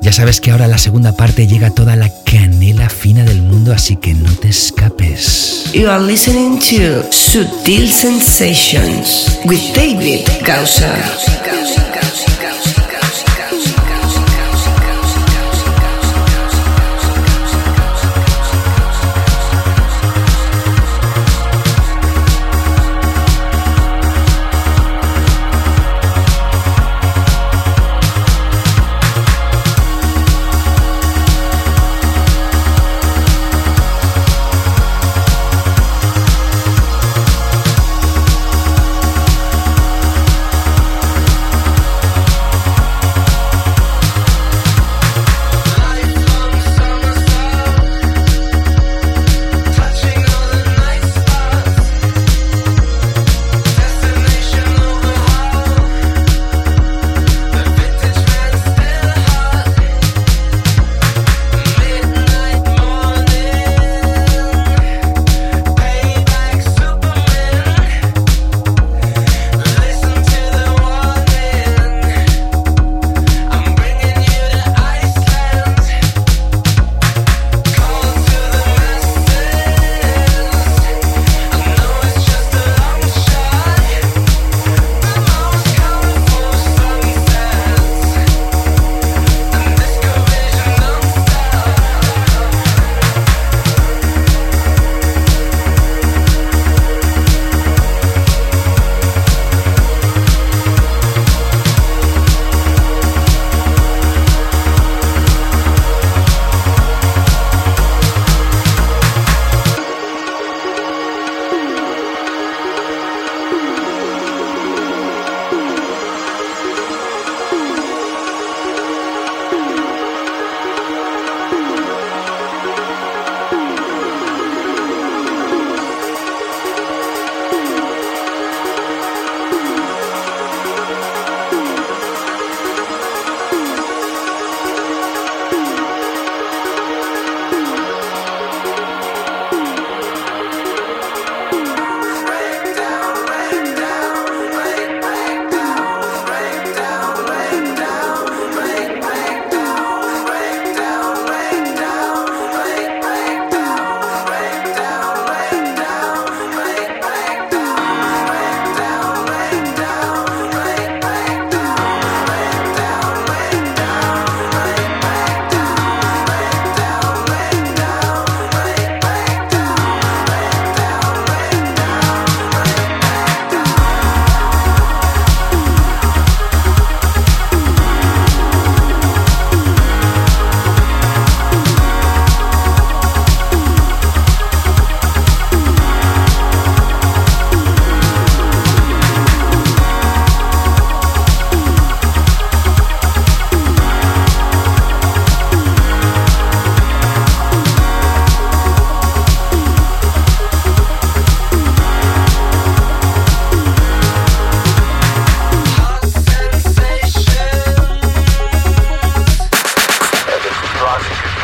Ya 0.00 0.12
sabes 0.12 0.40
que 0.40 0.52
ahora 0.52 0.68
la 0.68 0.78
segunda 0.78 1.12
parte 1.12 1.46
llega 1.46 1.70
toda 1.70 1.96
la 1.96 2.08
canela 2.24 2.88
fina 2.88 3.24
del 3.24 3.42
mundo, 3.42 3.72
así 3.72 3.96
que 3.96 4.14
no 4.14 4.32
te 4.36 4.48
escapes. 4.48 5.64
You 5.72 5.88
are 5.90 6.02
listening 6.02 6.58
to 6.60 7.02
Sutil 7.10 7.90
Sensations 7.90 9.38
with 9.44 9.60
David 9.74 10.26
Gausa. 10.46 10.94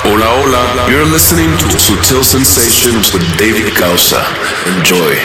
Hola, 0.07 0.29
hola. 0.35 0.87
You're 0.91 1.07
listening 1.07 1.51
to 1.57 1.67
Sutil 1.79 2.23
Sensations 2.23 3.15
with 3.15 3.25
David 3.39 3.73
Causa. 3.75 4.23
Enjoy. 4.67 5.17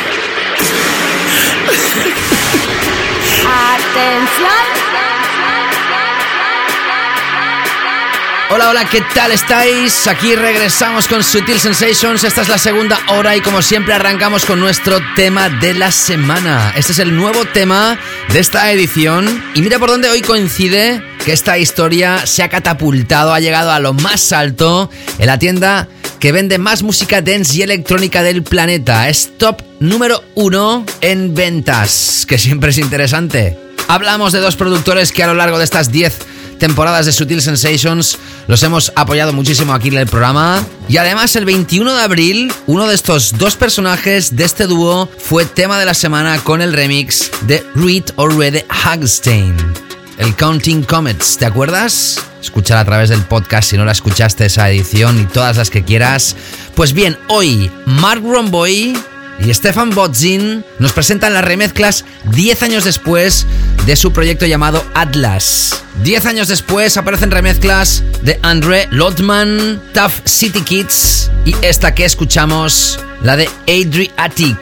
Hola, 8.52 8.70
hola, 8.70 8.86
¿qué 8.86 9.02
tal 9.14 9.32
estáis? 9.32 10.08
Aquí 10.08 10.36
regresamos 10.36 11.08
con 11.08 11.24
Sutil 11.24 11.60
Sensations. 11.60 12.24
Esta 12.24 12.42
es 12.42 12.48
la 12.48 12.58
segunda 12.58 13.00
hora 13.10 13.36
y 13.36 13.42
como 13.42 13.62
siempre 13.62 13.94
arrancamos 13.94 14.46
con 14.46 14.60
nuestro 14.60 15.00
tema 15.16 15.50
de 15.50 15.74
la 15.74 15.92
semana. 15.92 16.74
Este 16.76 16.94
es 16.94 17.00
el 17.00 17.16
nuevo 17.16 17.46
tema 17.46 18.00
de 18.30 18.40
esta 18.40 18.72
edición. 18.72 19.44
Y 19.54 19.62
mira 19.62 19.78
por 19.78 19.90
dónde 19.90 20.10
hoy 20.10 20.22
coincide 20.22 21.04
que 21.30 21.34
esta 21.34 21.60
historia 21.60 22.26
se 22.26 22.42
ha 22.42 22.50
catapultado, 22.50 23.36
ha 23.36 23.40
llegado 23.40 23.72
a 23.72 23.80
lo 23.80 23.94
más 23.94 24.32
alto 24.32 24.90
en 25.20 25.28
la 25.28 25.38
tienda 25.38 25.88
que 26.20 26.32
vende 26.32 26.58
más 26.58 26.82
música 26.82 27.22
dance 27.22 27.56
y 27.56 27.62
electrónica 27.62 28.24
del 28.24 28.42
planeta. 28.42 29.08
Es 29.10 29.38
top 29.38 29.62
número 29.80 30.24
uno 30.34 30.84
en 31.02 31.36
ventas, 31.36 32.26
que 32.28 32.40
siempre 32.40 32.72
es 32.72 32.80
interesante. 32.80 33.60
Hablamos 33.88 34.34
de 34.34 34.40
dos 34.40 34.56
productores 34.56 35.12
que 35.12 35.22
a 35.22 35.28
lo 35.28 35.36
largo 35.36 35.60
de 35.60 35.66
estas 35.66 35.92
10 35.92 36.18
temporadas 36.58 37.06
de 37.06 37.12
Sutil 37.12 37.44
Sensations 37.44 38.18
los 38.48 38.64
hemos 38.64 38.92
apoyado 38.96 39.32
muchísimo 39.32 39.76
aquí 39.76 39.90
en 39.90 39.98
el 39.98 40.08
programa. 40.08 40.66
Y 40.88 40.98
además 40.98 41.36
el 41.36 41.46
21 41.46 41.94
de 41.94 42.02
abril, 42.02 42.52
uno 42.66 42.88
de 42.88 42.96
estos 42.96 43.38
dos 43.38 43.56
personajes 43.56 44.36
de 44.36 44.46
este 44.46 44.66
dúo 44.66 45.08
fue 45.20 45.46
tema 45.46 45.78
de 45.78 45.86
la 45.86 45.94
semana 45.94 46.40
con 46.40 46.64
el 46.64 46.74
remix 46.74 47.30
de 47.42 47.64
Reed 47.76 48.06
Red 48.18 48.64
Hagstein. 48.68 49.89
El 50.20 50.36
Counting 50.36 50.84
Comets, 50.84 51.38
¿te 51.38 51.46
acuerdas? 51.46 52.20
Escuchar 52.42 52.78
a 52.78 52.84
través 52.84 53.08
del 53.08 53.22
podcast 53.22 53.70
si 53.70 53.78
no 53.78 53.86
la 53.86 53.94
escuchaste 53.94 54.46
esa 54.46 54.70
edición 54.70 55.18
y 55.18 55.24
todas 55.24 55.56
las 55.56 55.70
que 55.70 55.86
quieras. 55.86 56.36
Pues 56.76 56.92
bien, 56.92 57.18
hoy 57.30 57.72
Mark 57.86 58.22
Romboy 58.22 58.98
y 59.40 59.54
Stefan 59.54 59.92
Botzin 59.92 60.66
nos 60.78 60.92
presentan 60.92 61.34
las 61.34 61.46
remezclas 61.46 62.04
10 62.26 62.64
años 62.64 62.84
después 62.84 63.46
de 63.86 63.96
su 63.96 64.12
proyecto 64.12 64.46
llamado 64.46 64.86
Atlas. 64.94 65.84
10 66.04 66.26
años 66.26 66.50
después 66.50 66.98
aparecen 66.98 67.32
remezclas 67.32 68.04
de 68.22 68.38
André 68.44 68.90
Lotman, 68.92 69.82
Tough 69.94 70.12
City 70.26 70.62
Kids 70.62 71.32
y 71.46 71.56
esta 71.62 71.96
que 71.96 72.04
escuchamos, 72.04 73.00
la 73.24 73.38
de 73.38 73.50
Adriatic. 73.70 74.60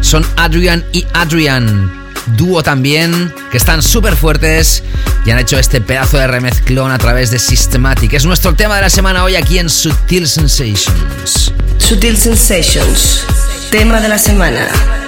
Son 0.00 0.24
Adrian 0.36 0.84
y 0.92 1.04
Adrian, 1.12 2.01
dúo 2.36 2.62
también, 2.62 3.32
que 3.50 3.56
están 3.56 3.82
súper 3.82 4.16
fuertes 4.16 4.82
y 5.24 5.30
han 5.30 5.38
hecho 5.38 5.58
este 5.58 5.80
pedazo 5.80 6.18
de 6.18 6.26
remezclón 6.26 6.90
a 6.90 6.98
través 6.98 7.30
de 7.30 7.38
Systematic. 7.38 8.12
Es 8.14 8.24
nuestro 8.24 8.54
tema 8.54 8.76
de 8.76 8.82
la 8.82 8.90
semana 8.90 9.24
hoy 9.24 9.36
aquí 9.36 9.58
en 9.58 9.68
Sutil 9.68 10.28
Sensations. 10.28 11.52
Sutil 11.78 12.16
Sensations, 12.16 13.24
tema 13.70 14.00
de 14.00 14.08
la 14.08 14.18
semana. 14.18 15.01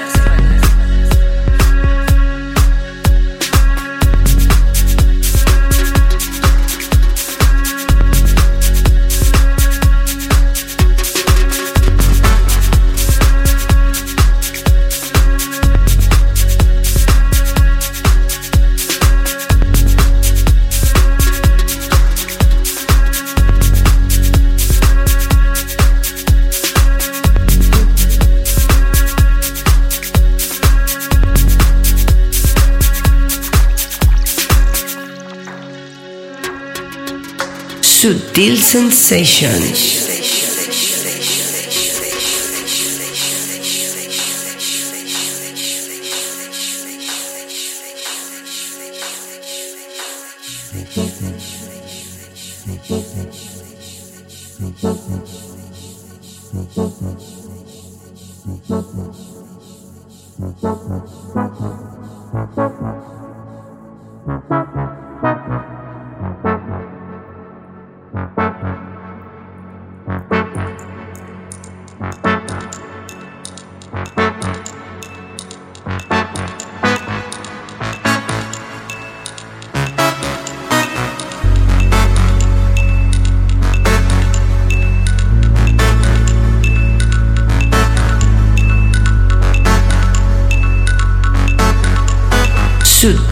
Sutil 38.04 38.58
Sensations. 38.58 40.13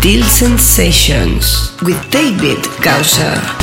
Sutil 0.03 0.25
Sensations 0.25 1.77
with 1.83 2.11
David 2.11 2.59
Gausser. 2.83 3.62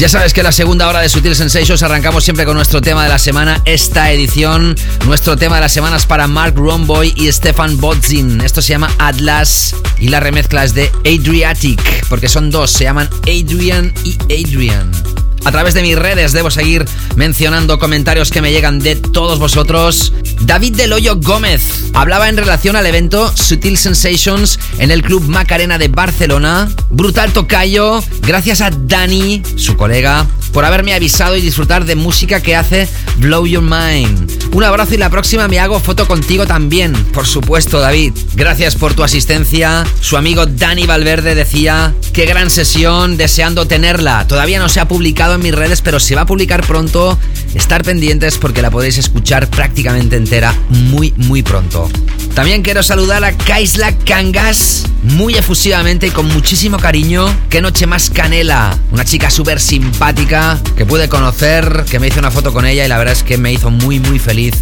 Ya 0.00 0.08
sabes 0.08 0.32
que 0.32 0.42
la 0.42 0.50
segunda 0.50 0.88
hora 0.88 0.98
de 0.98 1.08
Sutil 1.08 1.36
Sensations 1.36 1.84
arrancamos 1.84 2.24
siempre 2.24 2.44
con 2.44 2.56
nuestro 2.56 2.80
tema 2.80 3.04
de 3.04 3.08
la 3.08 3.20
semana. 3.20 3.62
Esta 3.64 4.10
edición, 4.10 4.74
nuestro 5.06 5.36
tema 5.36 5.54
de 5.56 5.60
la 5.60 5.68
semana 5.68 5.98
es 5.98 6.06
para 6.06 6.26
Mark 6.26 6.54
Romboy 6.56 7.12
y 7.14 7.30
Stefan 7.30 7.78
Botzin. 7.78 8.40
Esto 8.40 8.60
se 8.60 8.70
llama 8.70 8.90
Atlas 8.98 9.76
y 10.00 10.08
la 10.08 10.18
remezcla 10.18 10.64
es 10.64 10.74
de 10.74 10.90
Adriatic, 11.04 12.08
porque 12.08 12.28
son 12.28 12.50
dos, 12.50 12.72
se 12.72 12.82
llaman 12.82 13.08
Adrian 13.22 13.94
y 14.02 14.18
Adrian. 14.24 14.90
A 15.44 15.52
través 15.52 15.74
de 15.74 15.82
mis 15.82 15.96
redes 15.96 16.32
debo 16.32 16.50
seguir 16.50 16.84
mencionando 17.14 17.78
comentarios 17.78 18.32
que 18.32 18.42
me 18.42 18.50
llegan 18.50 18.80
de 18.80 18.96
todos 18.96 19.38
vosotros. 19.38 20.12
David 20.40 20.74
Del 20.74 20.92
Gómez 21.20 21.81
hablaba 21.92 22.28
en 22.28 22.36
relación 22.36 22.76
al 22.76 22.86
evento 22.86 23.34
Sutil 23.36 23.78
Sensations 23.78 24.58
en 24.78 24.90
el 24.90 25.02
Club 25.02 25.26
Macarena 25.28 25.78
de 25.78 25.88
Barcelona. 25.88 26.68
Brutal 26.90 27.32
tocayo, 27.32 28.02
gracias 28.22 28.60
a 28.60 28.70
Dani, 28.70 29.42
su 29.56 29.76
colega, 29.76 30.26
por 30.52 30.64
haberme 30.64 30.94
avisado 30.94 31.36
y 31.36 31.40
disfrutar 31.40 31.84
de 31.84 31.96
música 31.96 32.42
que 32.42 32.56
hace 32.56 32.88
Blow 33.16 33.46
Your 33.46 33.62
Mind. 33.62 34.30
Un 34.54 34.64
abrazo 34.64 34.94
y 34.94 34.98
la 34.98 35.08
próxima 35.08 35.48
me 35.48 35.58
hago 35.58 35.80
foto 35.80 36.06
contigo 36.06 36.46
también, 36.46 36.92
por 37.12 37.26
supuesto 37.26 37.80
David. 37.80 38.12
Gracias 38.34 38.76
por 38.76 38.94
tu 38.94 39.02
asistencia. 39.02 39.84
Su 40.00 40.16
amigo 40.16 40.44
Dani 40.44 40.86
Valverde 40.86 41.34
decía, 41.34 41.94
qué 42.12 42.26
gran 42.26 42.50
sesión, 42.50 43.16
deseando 43.16 43.66
tenerla. 43.66 44.26
Todavía 44.28 44.58
no 44.58 44.68
se 44.68 44.80
ha 44.80 44.88
publicado 44.88 45.36
en 45.36 45.42
mis 45.42 45.54
redes, 45.54 45.80
pero 45.80 45.98
se 45.98 46.14
va 46.14 46.22
a 46.22 46.26
publicar 46.26 46.66
pronto. 46.66 47.18
Estar 47.54 47.82
pendientes 47.82 48.38
porque 48.38 48.62
la 48.62 48.70
podéis 48.70 48.98
escuchar 48.98 49.48
prácticamente 49.48 50.16
entera 50.16 50.54
muy, 50.68 51.12
muy 51.16 51.42
pronto. 51.42 51.90
También 52.34 52.62
quiero 52.62 52.82
saludar 52.82 53.22
a 53.24 53.36
Kaisla 53.36 53.92
Kangas 53.98 54.84
muy 55.02 55.34
efusivamente 55.34 56.06
y 56.06 56.10
con 56.10 56.26
muchísimo 56.28 56.78
cariño. 56.78 57.26
Qué 57.50 57.60
noche 57.60 57.86
más 57.86 58.08
canela. 58.08 58.78
Una 58.90 59.04
chica 59.04 59.30
súper 59.30 59.60
simpática 59.60 60.58
que 60.76 60.86
pude 60.86 61.08
conocer, 61.08 61.84
que 61.90 61.98
me 61.98 62.08
hice 62.08 62.20
una 62.20 62.30
foto 62.30 62.52
con 62.52 62.64
ella 62.64 62.84
y 62.84 62.88
la 62.88 62.96
verdad 62.96 63.12
es 63.12 63.22
que 63.22 63.36
me 63.36 63.52
hizo 63.52 63.70
muy, 63.70 64.00
muy 64.00 64.18
feliz 64.18 64.54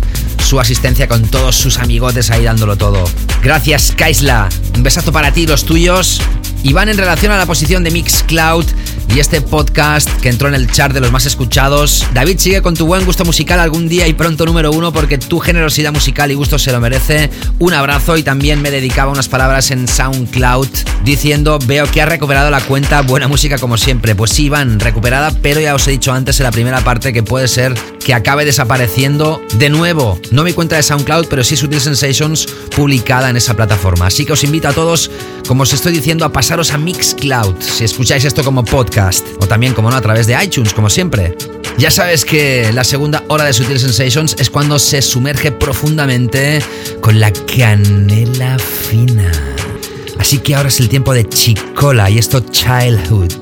su 0.44 0.58
asistencia 0.58 1.06
con 1.06 1.28
todos 1.28 1.54
sus 1.54 1.78
amigotes 1.78 2.30
ahí 2.30 2.44
dándolo 2.44 2.76
todo. 2.76 3.04
Gracias, 3.42 3.92
Kaisla. 3.96 4.48
Un 4.74 4.82
besazo 4.82 5.12
para 5.12 5.32
ti 5.32 5.42
y 5.42 5.46
los 5.46 5.64
tuyos. 5.64 6.20
Y 6.62 6.72
van 6.72 6.88
en 6.88 6.98
relación 6.98 7.32
a 7.32 7.38
la 7.38 7.46
posición 7.46 7.84
de 7.84 7.90
Mixcloud 7.90 8.66
y 9.14 9.18
este 9.18 9.40
podcast 9.40 10.08
que 10.20 10.28
entró 10.28 10.48
en 10.48 10.54
el 10.54 10.70
chart 10.70 10.94
de 10.94 11.00
los 11.00 11.10
más 11.10 11.26
escuchados. 11.26 12.06
David, 12.14 12.38
sigue 12.38 12.62
con 12.62 12.74
tu 12.74 12.86
buen 12.86 13.04
gusto 13.04 13.24
musical 13.24 13.58
algún 13.58 13.88
día 13.88 14.06
y 14.06 14.12
pronto 14.12 14.46
número 14.46 14.70
uno 14.70 14.92
porque 14.92 15.18
tu 15.18 15.40
generosidad 15.40 15.92
musical 15.92 16.30
y 16.30 16.34
gusto 16.34 16.58
se 16.58 16.70
lo 16.70 16.80
merece. 16.80 17.30
Un 17.58 17.74
abrazo 17.74 18.16
y 18.16 18.22
también 18.22 18.62
me 18.62 18.70
dedicaba 18.70 19.10
unas 19.10 19.28
palabras 19.28 19.70
en 19.70 19.88
SoundCloud 19.88 20.68
diciendo 21.04 21.58
veo 21.66 21.90
que 21.90 22.02
ha 22.02 22.06
recuperado 22.06 22.50
la 22.50 22.60
cuenta 22.60 23.02
Buena 23.02 23.26
Música 23.26 23.58
como 23.58 23.76
siempre. 23.76 24.14
Pues 24.14 24.30
sí, 24.30 24.48
van 24.48 24.78
recuperada, 24.78 25.32
pero 25.42 25.60
ya 25.60 25.74
os 25.74 25.86
he 25.88 25.92
dicho 25.92 26.12
antes 26.12 26.38
en 26.38 26.44
la 26.44 26.52
primera 26.52 26.80
parte 26.80 27.12
que 27.12 27.22
puede 27.22 27.48
ser 27.48 27.74
que 28.04 28.14
acabe 28.14 28.44
desapareciendo 28.44 29.42
de 29.54 29.70
nuevo. 29.70 30.20
No 30.30 30.42
mi 30.42 30.52
cuenta 30.52 30.76
de 30.76 30.82
SoundCloud, 30.82 31.26
pero 31.28 31.44
sí 31.44 31.56
Sutil 31.56 31.80
Sensations 31.80 32.46
publicada 32.74 33.30
en 33.30 33.36
esa 33.36 33.54
plataforma. 33.54 34.06
Así 34.06 34.24
que 34.24 34.32
os 34.32 34.44
invito 34.44 34.68
a 34.68 34.72
todos, 34.72 35.10
como 35.46 35.62
os 35.62 35.72
estoy 35.72 35.92
diciendo, 35.92 36.24
a 36.24 36.32
pasaros 36.32 36.72
a 36.72 36.78
Mixcloud 36.78 37.56
si 37.60 37.84
escucháis 37.84 38.24
esto 38.24 38.42
como 38.42 38.64
podcast 38.64 39.26
o 39.40 39.46
también, 39.46 39.74
como 39.74 39.90
no, 39.90 39.96
a 39.96 40.00
través 40.00 40.26
de 40.26 40.42
iTunes, 40.42 40.72
como 40.72 40.90
siempre. 40.90 41.36
Ya 41.78 41.90
sabes 41.90 42.24
que 42.24 42.72
la 42.72 42.84
segunda 42.84 43.24
hora 43.28 43.44
de 43.44 43.52
Sutil 43.52 43.78
Sensations 43.78 44.36
es 44.38 44.50
cuando 44.50 44.78
se 44.78 45.00
sumerge 45.02 45.52
profundamente 45.52 46.62
con 47.00 47.20
la 47.20 47.32
canela 47.32 48.58
fina. 48.58 49.32
Así 50.18 50.38
que 50.38 50.54
ahora 50.54 50.68
es 50.68 50.80
el 50.80 50.88
tiempo 50.88 51.14
de 51.14 51.26
Chicola 51.28 52.10
y 52.10 52.18
esto 52.18 52.40
Childhood. 52.40 53.32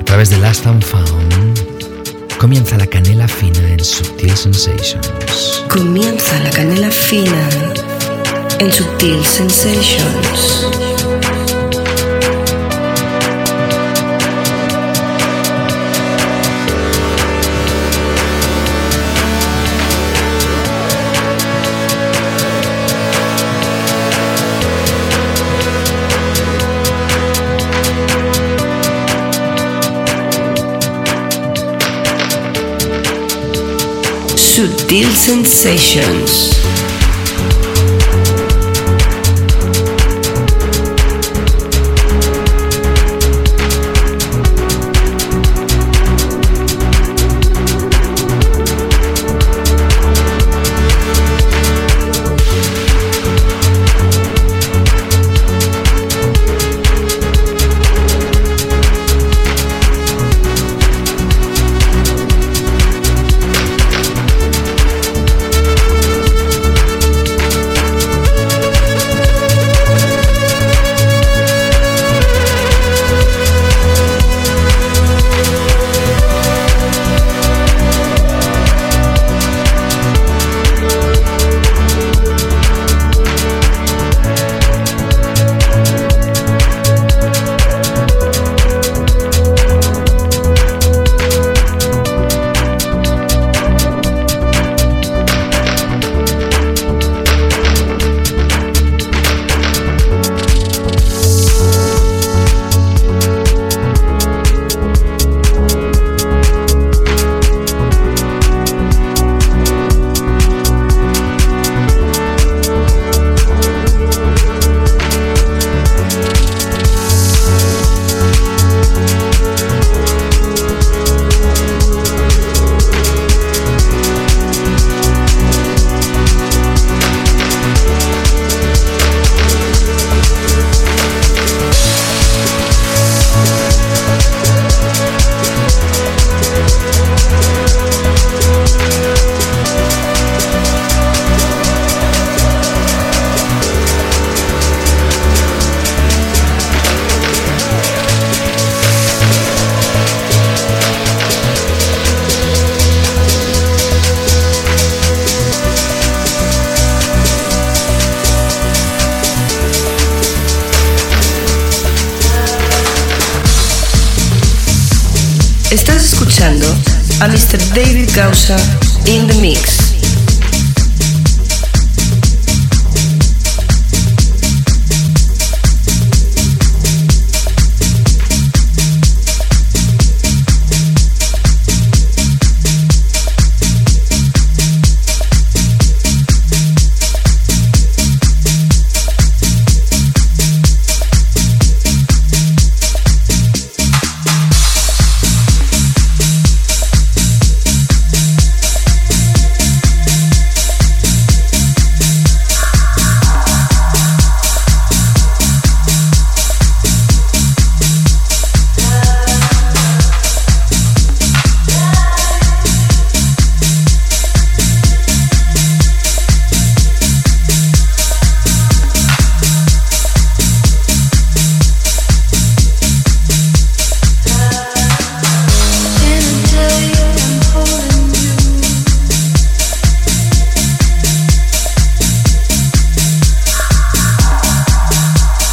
A 0.00 0.04
través 0.04 0.30
de 0.30 0.38
Last 0.38 0.66
and 0.66 0.84
comienza 2.38 2.76
la 2.76 2.86
canela 2.86 3.26
fina 3.26 3.68
en 3.68 3.84
Sutil 3.84 4.36
Sensations. 4.36 5.64
Comienza 5.68 6.38
la 6.40 6.50
canela 6.50 6.90
fina 6.90 7.48
en 8.60 8.72
Sutil 8.72 9.24
Sensations. 9.24 10.87
Sutil 34.88 35.12
Sensations. 35.12 36.67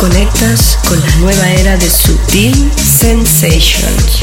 conectas 0.09 0.77
con 0.87 0.99
la 0.99 1.15
nueva 1.15 1.51
era 1.53 1.77
de 1.77 1.89
Sutil 1.89 2.71
Sensations. 2.77 4.21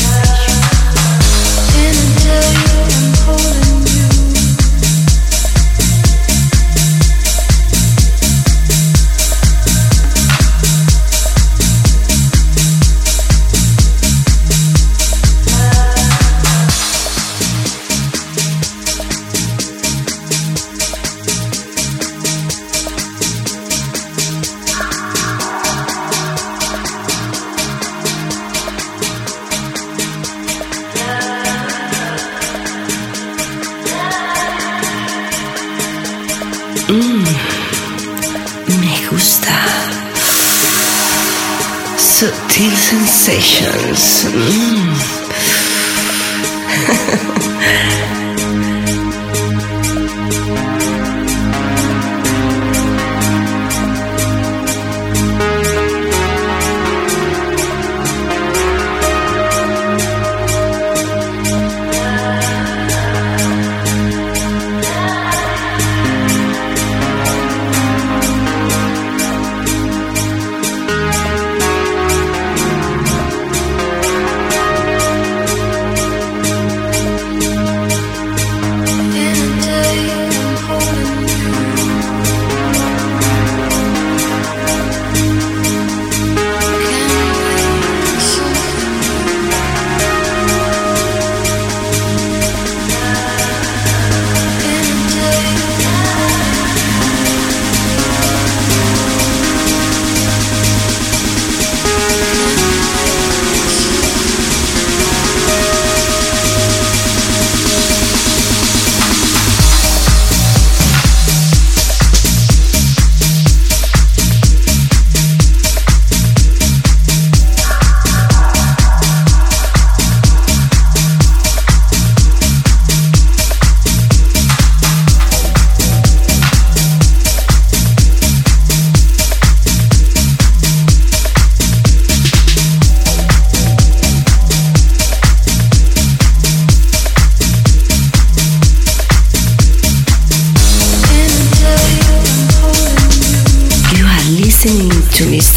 Sensations. 43.32 44.24
Mm. 44.26 44.81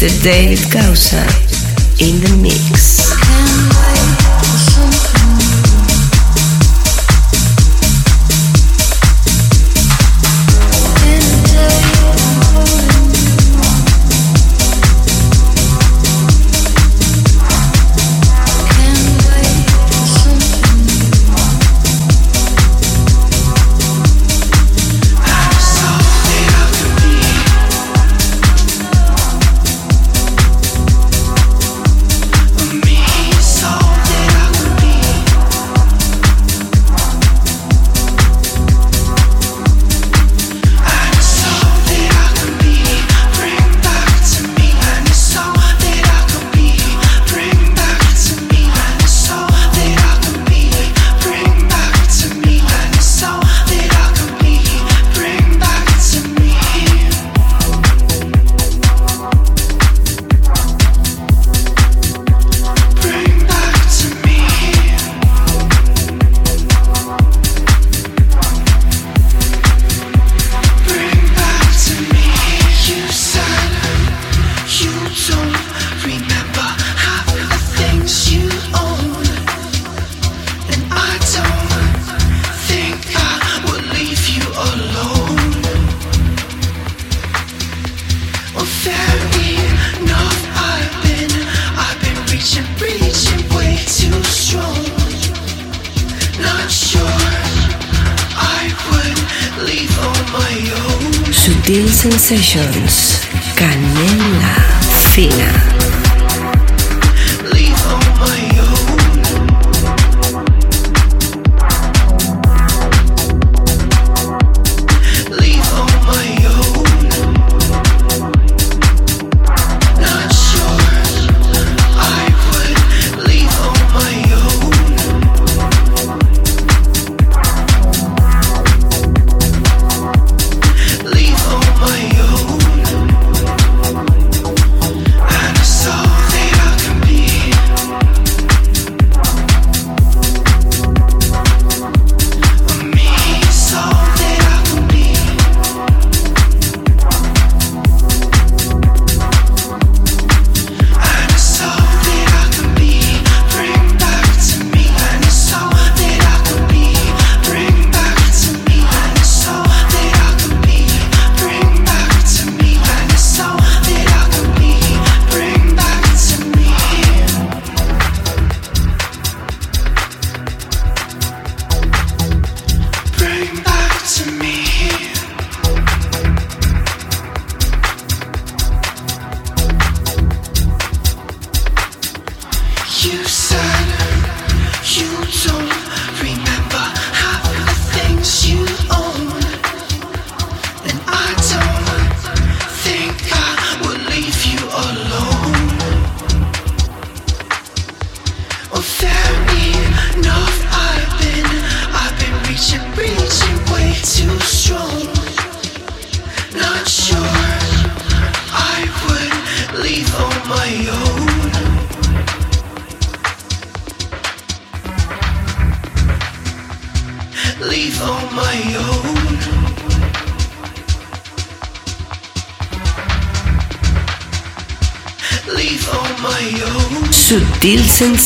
Mr. 0.06 0.22
David 0.22 0.70
Gausa 0.70 1.25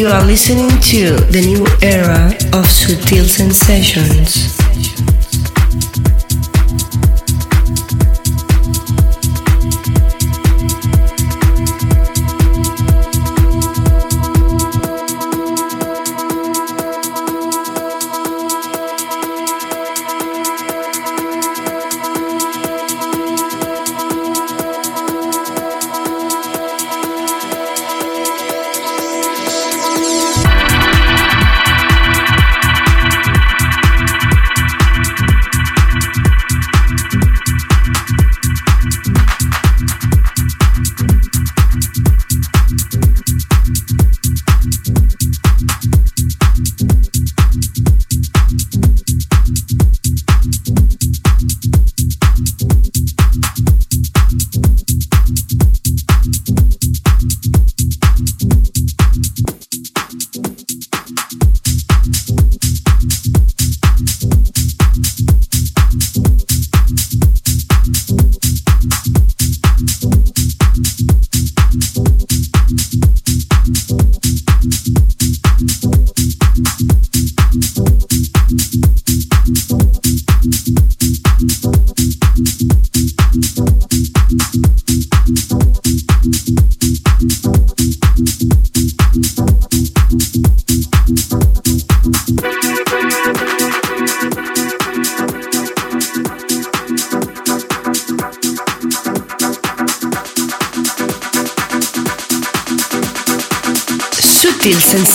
You 0.00 0.06
are 0.06 0.24
listening 0.24 0.70
to 0.80 1.14
the 1.30 1.42
new 1.42 1.66
era 1.82 2.28
of 2.58 2.64
Sutil 2.64 3.26
Sensations. 3.26 4.59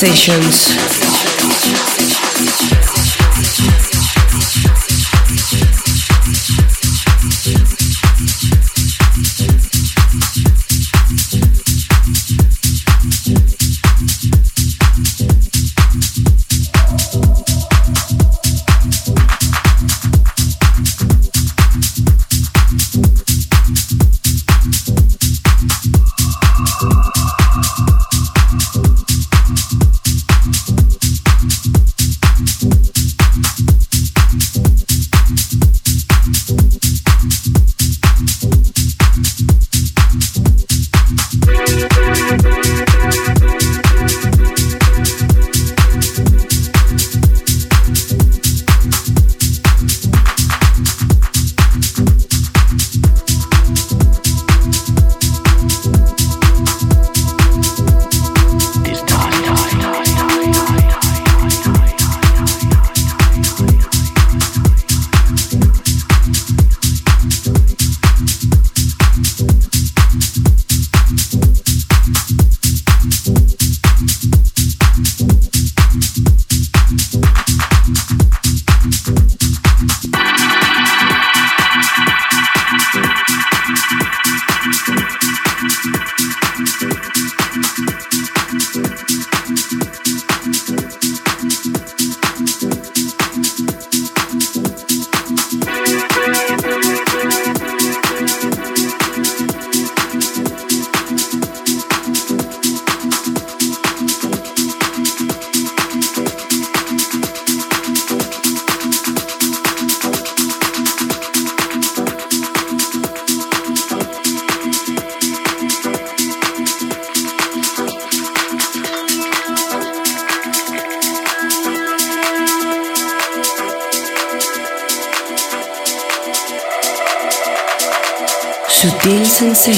sensations. 0.06 0.85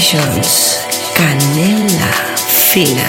Canela 0.09 2.07
fina. 2.71 3.03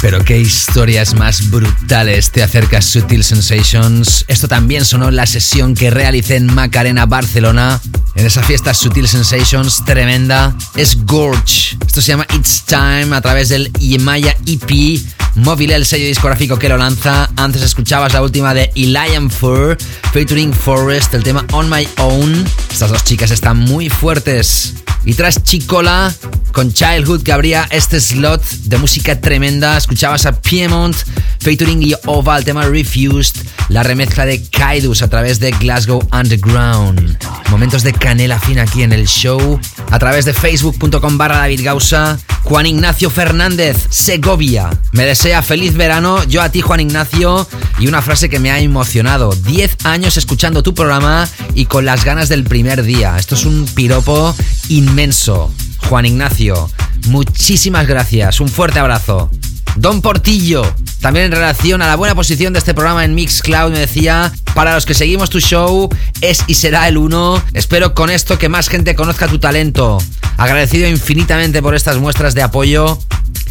Pero 0.00 0.24
qué 0.24 0.38
historias 0.38 1.14
más 1.14 1.50
brutales 1.50 2.30
te 2.30 2.44
acercas 2.44 2.84
Sutil 2.84 3.24
Sensations. 3.24 4.24
Esto 4.28 4.46
también 4.46 4.84
sonó 4.84 5.08
en 5.08 5.16
la 5.16 5.26
sesión 5.26 5.74
que 5.74 5.90
realicé 5.90 6.36
en 6.36 6.54
Macarena, 6.54 7.06
Barcelona. 7.06 7.80
En 8.14 8.26
esa 8.26 8.44
fiesta 8.44 8.74
Sutil 8.74 9.08
Sensations 9.08 9.84
tremenda. 9.84 10.54
Es 10.76 11.04
Gorge. 11.04 11.76
Esto 11.84 12.00
se 12.00 12.12
llama 12.12 12.28
It's 12.32 12.62
Time 12.64 13.16
a 13.16 13.20
través 13.20 13.48
del 13.48 13.72
Yemaya 13.72 14.36
EP. 14.46 15.02
Móvil, 15.38 15.70
el 15.70 15.86
sello 15.86 16.06
discográfico 16.06 16.58
que 16.58 16.68
lo 16.68 16.76
lanza. 16.76 17.30
Antes 17.36 17.62
escuchabas 17.62 18.12
la 18.12 18.22
última 18.22 18.54
de 18.54 18.70
Elian 18.74 19.30
Fur, 19.30 19.78
featuring 20.12 20.52
Forest, 20.52 21.14
el 21.14 21.22
tema 21.22 21.44
On 21.52 21.70
My 21.70 21.88
Own. 21.98 22.44
Estas 22.70 22.90
dos 22.90 23.04
chicas 23.04 23.30
están 23.30 23.58
muy 23.58 23.88
fuertes. 23.88 24.74
Y 25.04 25.14
tras 25.14 25.42
Chicola, 25.42 26.12
con 26.52 26.72
Childhood, 26.72 27.22
que 27.22 27.62
este 27.70 28.00
slot 28.00 28.42
de 28.42 28.78
música 28.78 29.20
tremenda, 29.20 29.76
escuchabas 29.76 30.26
a 30.26 30.40
Piemont, 30.40 30.96
featuring 31.38 31.94
Ova, 32.06 32.36
el 32.36 32.44
tema 32.44 32.66
Refused, 32.66 33.36
la 33.68 33.82
remezcla 33.82 34.26
de 34.26 34.42
Kaidus 34.42 35.02
a 35.02 35.08
través 35.08 35.38
de 35.38 35.52
Glasgow 35.52 36.06
Underground. 36.12 37.16
Momentos 37.48 37.84
de 37.84 37.92
canela 37.92 38.38
fina 38.40 38.62
aquí 38.62 38.82
en 38.82 38.92
el 38.92 39.06
show, 39.06 39.58
a 39.90 39.98
través 39.98 40.24
de 40.24 40.34
facebook.com 40.34 41.16
barra 41.16 41.38
David 41.38 41.64
Gausa. 41.64 42.18
Juan 42.48 42.64
Ignacio 42.64 43.10
Fernández, 43.10 43.76
Segovia. 43.90 44.70
Me 44.92 45.04
desea 45.04 45.42
feliz 45.42 45.74
verano, 45.74 46.24
yo 46.24 46.40
a 46.40 46.48
ti 46.48 46.62
Juan 46.62 46.80
Ignacio, 46.80 47.46
y 47.78 47.88
una 47.88 48.00
frase 48.00 48.30
que 48.30 48.38
me 48.38 48.50
ha 48.50 48.58
emocionado. 48.58 49.34
10 49.34 49.84
años 49.84 50.16
escuchando 50.16 50.62
tu 50.62 50.72
programa 50.72 51.28
y 51.54 51.66
con 51.66 51.84
las 51.84 52.06
ganas 52.06 52.30
del 52.30 52.44
primer 52.44 52.84
día. 52.84 53.18
Esto 53.18 53.34
es 53.34 53.44
un 53.44 53.66
piropo 53.66 54.34
inmenso. 54.70 55.52
Juan 55.90 56.06
Ignacio, 56.06 56.70
muchísimas 57.08 57.86
gracias, 57.86 58.40
un 58.40 58.48
fuerte 58.48 58.78
abrazo. 58.78 59.30
Don 59.76 60.00
Portillo, 60.00 60.62
también 61.00 61.26
en 61.26 61.32
relación 61.32 61.82
a 61.82 61.86
la 61.86 61.96
buena 61.96 62.14
posición 62.14 62.52
de 62.52 62.58
este 62.58 62.74
programa 62.74 63.04
en 63.04 63.14
Mixcloud, 63.14 63.72
me 63.72 63.78
decía, 63.78 64.32
para 64.54 64.74
los 64.74 64.84
que 64.84 64.94
seguimos 64.94 65.30
tu 65.30 65.40
show, 65.40 65.88
es 66.20 66.42
y 66.46 66.54
será 66.54 66.88
el 66.88 66.96
uno. 66.96 67.42
Espero 67.54 67.94
con 67.94 68.10
esto 68.10 68.38
que 68.38 68.48
más 68.48 68.68
gente 68.68 68.94
conozca 68.94 69.28
tu 69.28 69.38
talento. 69.38 69.98
Agradecido 70.36 70.88
infinitamente 70.88 71.62
por 71.62 71.74
estas 71.74 71.98
muestras 71.98 72.34
de 72.34 72.42
apoyo. 72.42 72.98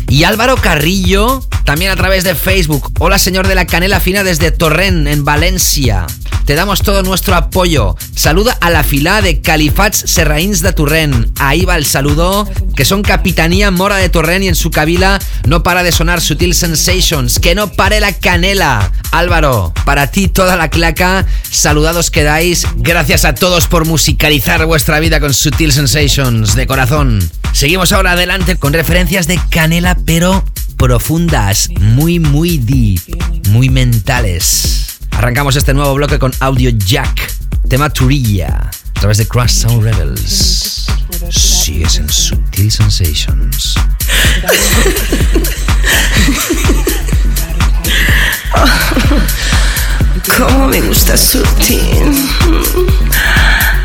Y 0.10 0.24
Álvaro 0.24 0.56
Carrillo, 0.56 1.44
también 1.66 1.92
a 1.92 1.96
través 1.96 2.24
de 2.24 2.36
Facebook. 2.36 2.92
Hola 3.00 3.18
señor 3.18 3.48
de 3.48 3.56
la 3.56 3.66
canela 3.66 4.00
fina 4.00 4.24
desde 4.24 4.52
Torrent, 4.52 5.08
en 5.08 5.26
Valencia. 5.26 6.06
Te 6.46 6.56
damos 6.56 6.82
todo 6.82 7.04
nuestro 7.04 7.36
apoyo. 7.36 7.96
Saluda 8.16 8.58
a 8.62 8.70
la 8.70 8.84
fila 8.84 9.22
de 9.22 9.42
Califats 9.42 10.04
Serrains 10.06 10.62
de 10.62 10.74
Torrent. 10.74 11.38
Ahí 11.40 11.66
va 11.66 11.76
el 11.76 11.86
saludo, 11.86 12.48
que 12.76 12.86
son 12.86 13.02
Capitanía 13.02 13.72
Mora 13.72 13.98
de 13.98 14.10
Torrent 14.10 14.44
y 14.44 14.48
en 14.48 14.56
su 14.56 14.72
cabila 14.72 15.20
no 15.46 15.64
para 15.64 15.84
de 15.84 15.92
sonar 15.92 16.22
Sutil 16.22 16.54
Sensations. 16.54 17.40
Que 17.40 17.56
no 17.56 17.72
pare 17.72 18.00
la 18.00 18.14
canela. 18.14 18.92
Álvaro, 19.12 19.74
para 19.86 20.08
ti 20.08 20.28
toda 20.28 20.56
la 20.56 20.70
claca. 20.70 21.26
Saludados 21.50 22.12
quedáis. 22.12 22.68
Gracias 22.78 23.26
a 23.26 23.36
todos 23.36 23.68
por 23.68 23.86
musicalizar 23.86 24.66
vuestra 24.66 25.00
vida 25.00 25.20
con 25.20 25.34
Sutil 25.34 25.72
Sensations. 25.72 26.56
De 26.56 26.68
corazón. 26.68 27.20
Seguimos 27.54 27.92
ahora 27.92 28.12
adelante 28.12 28.56
con 28.56 28.74
referencias 28.74 29.28
de 29.28 29.40
canela, 29.50 29.98
pero 30.06 30.44
profundas, 30.78 31.70
muy, 31.80 32.20
muy 32.20 32.58
deep, 32.60 33.02
muy 33.50 33.70
mentales. 33.70 34.97
Arrancamos 35.18 35.56
este 35.56 35.74
nuevo 35.74 35.96
bloque 35.96 36.20
con 36.20 36.32
Audio 36.42 36.70
Jack, 36.70 37.34
tema 37.68 37.90
Turilla, 37.90 38.70
a 38.70 39.00
través 39.00 39.18
de 39.18 39.28
Crash 39.28 39.50
Sound 39.50 39.84
Rebels. 39.84 40.86
Sigues 41.32 41.98
en 41.98 42.08
Sutil 42.08 42.72
Sensations. 42.72 43.74
Cómo 50.38 50.68
me 50.68 50.82
gusta 50.82 51.18
sutil. 51.18 52.14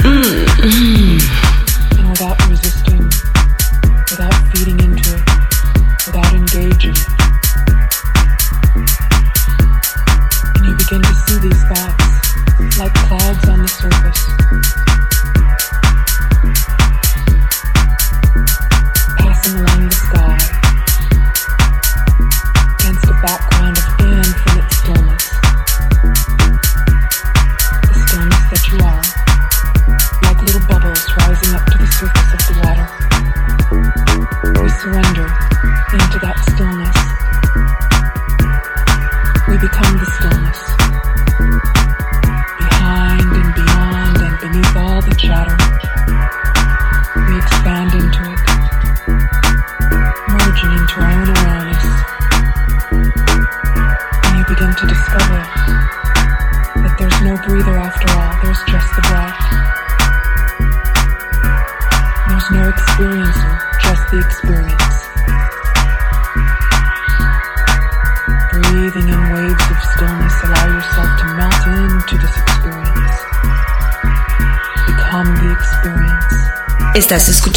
Mm, 0.05 0.67
mm. 0.67 1.19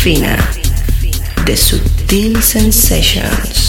Fina 0.00 0.34
de 1.44 1.54
Sutil 1.54 2.42
Sensations. 2.42 3.59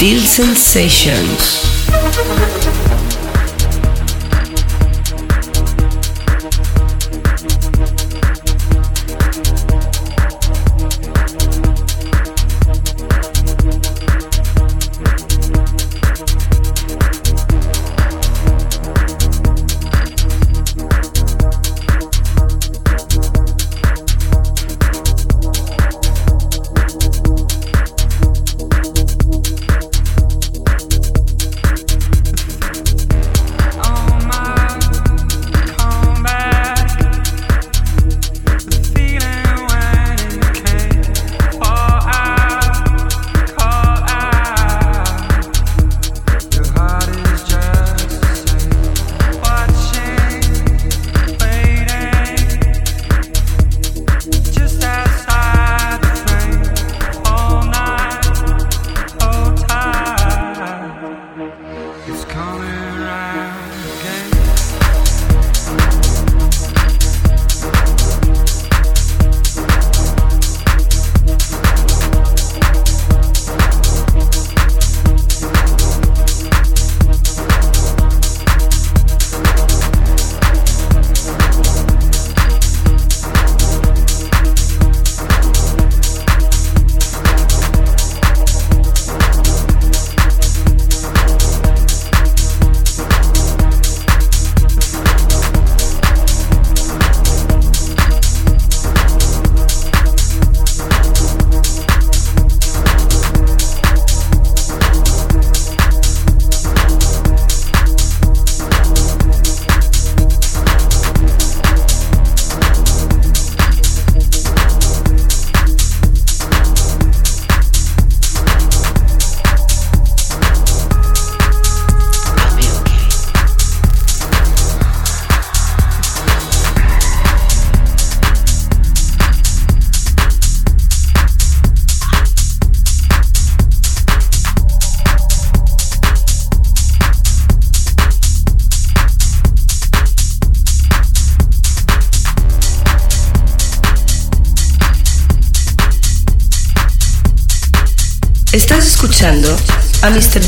Sutil 0.00 0.24
Sensations. 0.24 1.59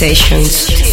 Sutil 0.00 0.89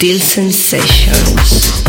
Sutil 0.00 0.18
Sensations. 0.18 1.79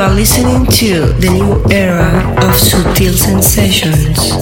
Are 0.00 0.14
listening 0.14 0.64
to 0.64 1.12
the 1.20 1.74
era 1.74 2.08
of 2.38 2.56
Sutil 2.56 3.12
Sensations. 3.12 4.32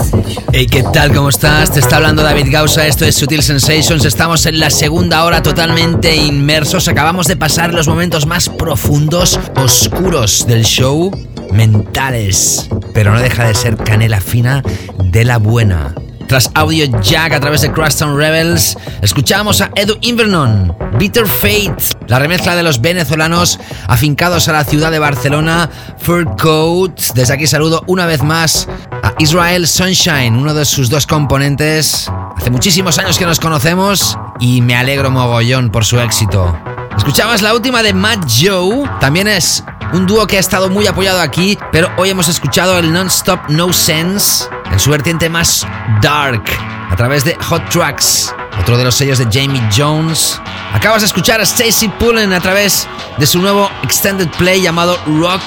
Hey, 0.52 0.66
¿qué 0.70 0.84
tal? 0.92 1.12
¿Cómo 1.12 1.30
estás? 1.30 1.72
Te 1.72 1.80
está 1.80 1.96
hablando 1.96 2.22
David 2.22 2.46
Gausa, 2.48 2.86
esto 2.86 3.04
es 3.04 3.16
Sutil 3.16 3.42
Sensations, 3.42 4.04
estamos 4.04 4.46
en 4.46 4.60
la 4.60 4.70
segunda 4.70 5.24
hora 5.24 5.42
totalmente 5.42 6.14
inmersos, 6.14 6.86
acabamos 6.86 7.26
de 7.26 7.36
pasar 7.36 7.74
los 7.74 7.88
momentos 7.88 8.24
más 8.24 8.48
profundos, 8.48 9.40
oscuros 9.56 10.46
del 10.46 10.64
show, 10.64 11.10
mentales, 11.50 12.68
pero 12.94 13.12
no 13.12 13.20
deja 13.20 13.48
de 13.48 13.54
ser 13.54 13.76
canela 13.76 14.20
fina 14.20 14.62
de 15.02 15.24
la 15.24 15.38
buena. 15.38 15.92
Tras 16.28 16.50
Audio 16.54 16.84
Jack 17.00 17.32
a 17.32 17.40
través 17.40 17.62
de 17.62 17.72
Crosstown 17.72 18.16
Rebels, 18.16 18.76
escuchamos 19.00 19.62
a 19.62 19.70
Edu 19.74 19.96
Invernon, 20.02 20.76
Bitter 20.98 21.26
Fate, 21.26 21.96
la 22.06 22.18
remezcla 22.18 22.54
de 22.54 22.62
los 22.62 22.82
venezolanos 22.82 23.58
afincados 23.88 24.48
a 24.48 24.52
la 24.52 24.64
ciudad 24.64 24.92
de 24.92 25.00
Barcelona, 25.00 25.68
Fur 25.98 26.36
Coat. 26.36 27.00
Desde 27.14 27.34
aquí 27.34 27.48
saludo 27.48 27.82
una 27.88 28.06
vez 28.06 28.22
más 28.22 28.68
a 29.02 29.14
Israel 29.18 29.66
Sunshine, 29.66 30.36
uno 30.36 30.54
de 30.54 30.64
sus 30.64 30.88
dos 30.90 31.06
componentes. 31.06 32.08
Hace 32.36 32.50
muchísimos 32.50 32.98
años 32.98 33.18
que 33.18 33.26
nos 33.26 33.40
conocemos 33.40 34.16
y 34.38 34.60
me 34.60 34.76
alegro 34.76 35.10
mogollón 35.10 35.70
por 35.70 35.84
su 35.84 35.98
éxito. 35.98 36.56
Escuchabas 36.96 37.42
la 37.42 37.54
última 37.54 37.82
de 37.82 37.94
Matt 37.94 38.24
Joe, 38.28 38.88
también 39.00 39.26
es 39.26 39.64
un 39.92 40.06
dúo 40.06 40.26
que 40.26 40.36
ha 40.36 40.40
estado 40.40 40.68
muy 40.68 40.86
apoyado 40.86 41.20
aquí, 41.20 41.58
pero 41.72 41.88
hoy 41.96 42.10
hemos 42.10 42.28
escuchado 42.28 42.78
el 42.78 42.92
Non-Stop 42.92 43.48
No 43.48 43.72
Sense 43.72 44.44
en 44.70 44.78
su 44.78 44.90
vertiente 44.90 45.30
más 45.30 45.66
dark, 46.02 46.44
a 46.90 46.96
través 46.96 47.24
de 47.24 47.34
Hot 47.36 47.68
Tracks, 47.70 48.34
otro 48.60 48.76
de 48.76 48.84
los 48.84 48.94
sellos 48.94 49.18
de 49.18 49.24
Jamie 49.24 49.62
Jones. 49.74 50.40
Acabas 50.78 51.02
de 51.02 51.06
escuchar 51.06 51.40
a 51.40 51.42
Stacy 51.42 51.88
Pullen 51.88 52.32
a 52.32 52.40
través 52.40 52.86
de 53.18 53.26
su 53.26 53.40
nuevo 53.40 53.68
extended 53.82 54.28
play 54.38 54.62
llamado 54.62 54.96
Rock, 55.06 55.42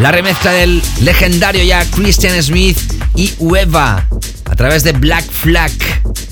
la 0.00 0.12
remezcla 0.12 0.52
del 0.52 0.82
legendario 1.00 1.64
ya 1.64 1.82
Christian 1.92 2.40
Smith 2.42 2.76
y 3.14 3.32
Ueva 3.38 4.06
a 4.44 4.54
través 4.54 4.84
de 4.84 4.92
Black 4.92 5.24
Flag. 5.24 5.72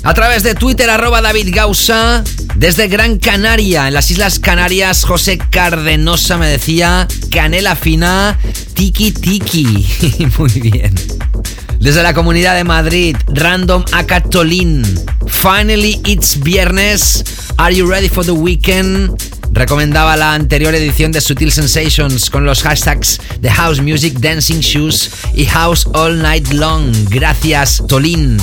A 0.03 0.13
través 0.13 0.43
de 0.43 0.55
Twitter, 0.55 0.91
arroba 0.91 1.23
David 1.23 1.55
Gausa. 1.55 2.23
Desde 2.55 2.89
Gran 2.89 3.19
Canaria, 3.19 3.89
en 3.89 3.95
las 3.95 4.11
Islas 4.11 4.39
Canarias, 4.39 5.05
José 5.05 5.39
Cardenosa 5.39 6.37
me 6.37 6.47
decía, 6.47 7.09
canela 7.31 7.77
fina, 7.77 8.39
tiki 8.75 9.11
tiki. 9.11 9.87
Muy 10.39 10.61
bien. 10.61 10.95
Desde 11.79 12.03
la 12.03 12.13
comunidad 12.13 12.57
de 12.57 12.65
Madrid, 12.65 13.17
Random 13.29 13.87
Acatolín. 13.93 14.85
Finally, 15.29 16.03
it's 16.05 16.39
viernes. 16.39 17.25
Are 17.57 17.73
you 17.73 17.89
ready 17.89 18.09
for 18.09 18.25
the 18.25 18.33
weekend? 18.33 19.17
Recomendaba 19.53 20.17
la 20.17 20.35
anterior 20.35 20.75
edición 20.75 21.13
de 21.13 21.21
Sutil 21.21 21.53
Sensations 21.53 22.29
con 22.29 22.45
los 22.45 22.63
hashtags 22.63 23.21
de 23.41 23.49
House 23.51 23.81
Music, 23.81 24.19
Dancing 24.19 24.59
Shoes 24.59 25.11
y 25.35 25.45
House 25.47 25.87
All 25.95 26.21
Night 26.21 26.53
Long. 26.53 26.93
Gracias, 27.09 27.83
Tolín. 27.87 28.39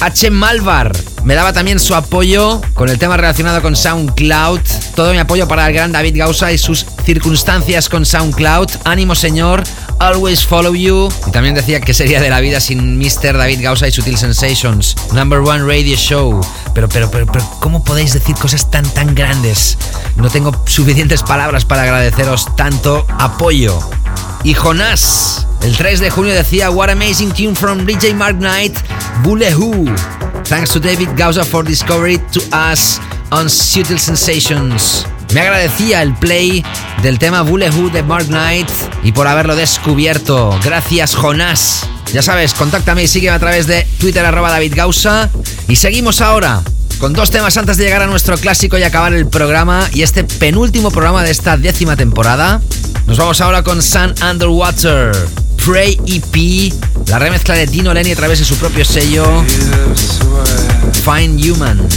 H. 0.00 0.30
Malvar 0.30 0.92
me 1.24 1.34
daba 1.34 1.52
también 1.52 1.78
su 1.78 1.94
apoyo 1.94 2.60
con 2.72 2.88
el 2.88 2.98
tema 2.98 3.16
relacionado 3.16 3.60
con 3.60 3.76
SoundCloud. 3.76 4.60
Todo 4.94 5.12
mi 5.12 5.18
apoyo 5.18 5.46
para 5.46 5.66
el 5.66 5.74
gran 5.74 5.92
David 5.92 6.16
Gausa 6.16 6.50
y 6.50 6.58
sus 6.58 6.86
circunstancias 7.04 7.88
con 7.88 8.06
SoundCloud. 8.06 8.70
Ánimo, 8.84 9.14
señor. 9.14 9.62
Always 10.04 10.44
follow 10.44 10.74
you. 10.74 11.08
Y 11.26 11.30
también 11.30 11.54
decía 11.54 11.80
que 11.80 11.94
sería 11.94 12.20
de 12.20 12.28
la 12.28 12.40
vida 12.40 12.60
sin 12.60 12.98
Mr. 12.98 13.38
David 13.38 13.62
Gausa 13.62 13.88
y 13.88 13.90
Sutil 13.90 14.18
Sensations. 14.18 14.94
Number 15.14 15.38
one 15.38 15.64
radio 15.64 15.96
show. 15.96 16.42
Pero, 16.74 16.90
pero, 16.90 17.10
pero, 17.10 17.24
pero, 17.24 17.42
¿cómo 17.58 17.82
podéis 17.82 18.12
decir 18.12 18.36
cosas 18.36 18.70
tan, 18.70 18.84
tan 18.90 19.14
grandes? 19.14 19.78
No 20.16 20.28
tengo 20.28 20.54
suficientes 20.66 21.22
palabras 21.22 21.64
para 21.64 21.84
agradeceros 21.84 22.54
tanto 22.54 23.06
apoyo. 23.18 23.80
Y 24.42 24.52
Jonás, 24.52 25.46
el 25.62 25.74
3 25.74 26.00
de 26.00 26.10
junio 26.10 26.34
decía 26.34 26.70
What 26.70 26.90
amazing 26.90 27.32
tune 27.32 27.54
from 27.54 27.86
DJ 27.86 28.12
Mark 28.12 28.36
Knight, 28.36 28.76
Bulehu. 29.22 29.86
Thanks 30.44 30.70
to 30.72 30.80
David 30.80 31.16
Gausa 31.16 31.44
for 31.44 31.64
discovery 31.64 32.18
to 32.32 32.40
us 32.52 33.00
on 33.30 33.46
Sutil 33.46 33.98
Sensations. 33.98 35.06
Me 35.34 35.40
agradecía 35.40 36.00
el 36.00 36.14
play 36.14 36.64
del 37.02 37.18
tema 37.18 37.42
Bulehu 37.42 37.90
de 37.90 38.04
Mark 38.04 38.26
Knight 38.26 38.68
y 39.02 39.10
por 39.10 39.26
haberlo 39.26 39.56
descubierto. 39.56 40.56
Gracias, 40.62 41.16
Jonás. 41.16 41.88
Ya 42.12 42.22
sabes, 42.22 42.54
contáctame 42.54 43.02
y 43.02 43.08
sígueme 43.08 43.34
a 43.34 43.40
través 43.40 43.66
de 43.66 43.84
Twitter 43.98 44.24
arroba 44.24 44.52
David 44.52 44.74
Gausa. 44.76 45.28
Y 45.66 45.74
seguimos 45.74 46.20
ahora 46.20 46.62
con 47.00 47.14
dos 47.14 47.32
temas 47.32 47.56
antes 47.56 47.76
de 47.78 47.82
llegar 47.82 48.02
a 48.02 48.06
nuestro 48.06 48.38
clásico 48.38 48.78
y 48.78 48.84
acabar 48.84 49.12
el 49.12 49.26
programa 49.26 49.88
y 49.92 50.02
este 50.02 50.22
penúltimo 50.22 50.92
programa 50.92 51.24
de 51.24 51.32
esta 51.32 51.56
décima 51.56 51.96
temporada. 51.96 52.60
Nos 53.08 53.18
vamos 53.18 53.40
ahora 53.40 53.64
con 53.64 53.82
Sun 53.82 54.14
Underwater, 54.22 55.10
Pray 55.66 55.98
EP, 56.06 56.72
la 57.08 57.18
remezcla 57.18 57.56
de 57.56 57.66
Dino 57.66 57.92
Lenny 57.92 58.12
a 58.12 58.16
través 58.16 58.38
de 58.38 58.44
su 58.44 58.54
propio 58.54 58.84
sello, 58.84 59.26
Find 61.04 61.44
Human. 61.44 61.88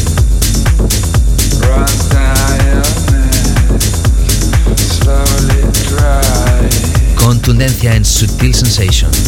Contundencia 7.28 7.94
en 7.94 8.06
Sutil 8.06 8.56
Sensations. 8.56 9.28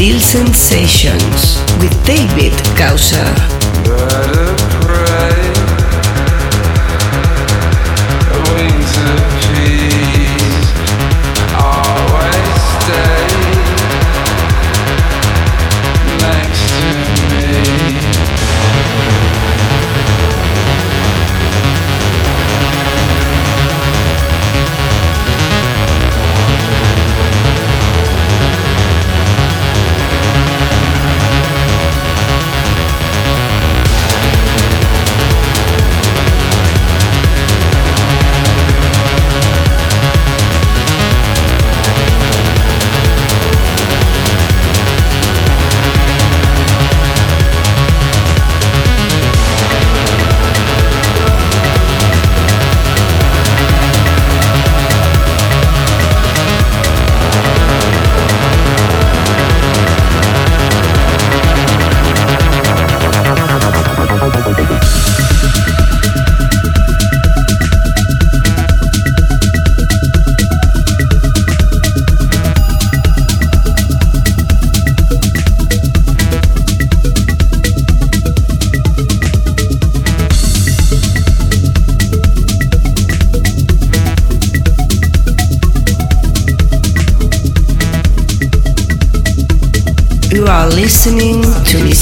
Sutil 0.00 0.18
Sensations 0.18 1.60
with 1.78 1.92
David 2.06 2.54
Causa. 2.74 3.59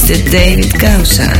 Mr. 0.09 0.31
David 0.31 0.73
Causa 0.81 1.38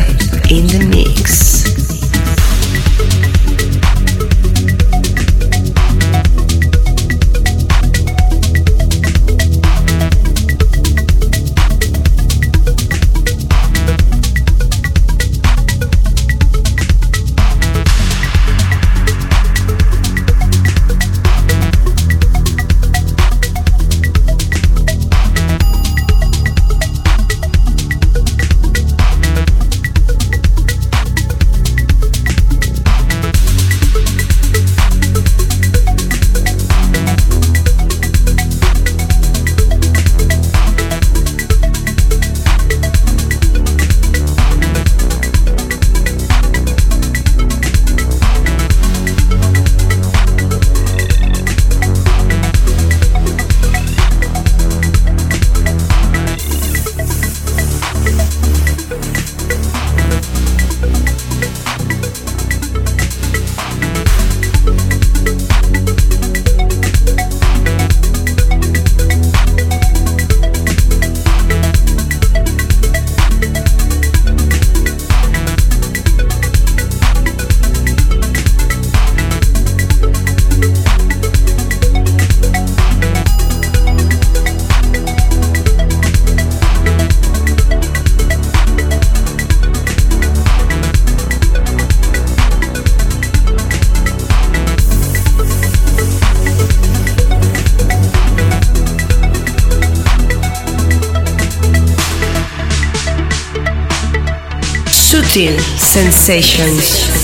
Sensations. 106.29 107.18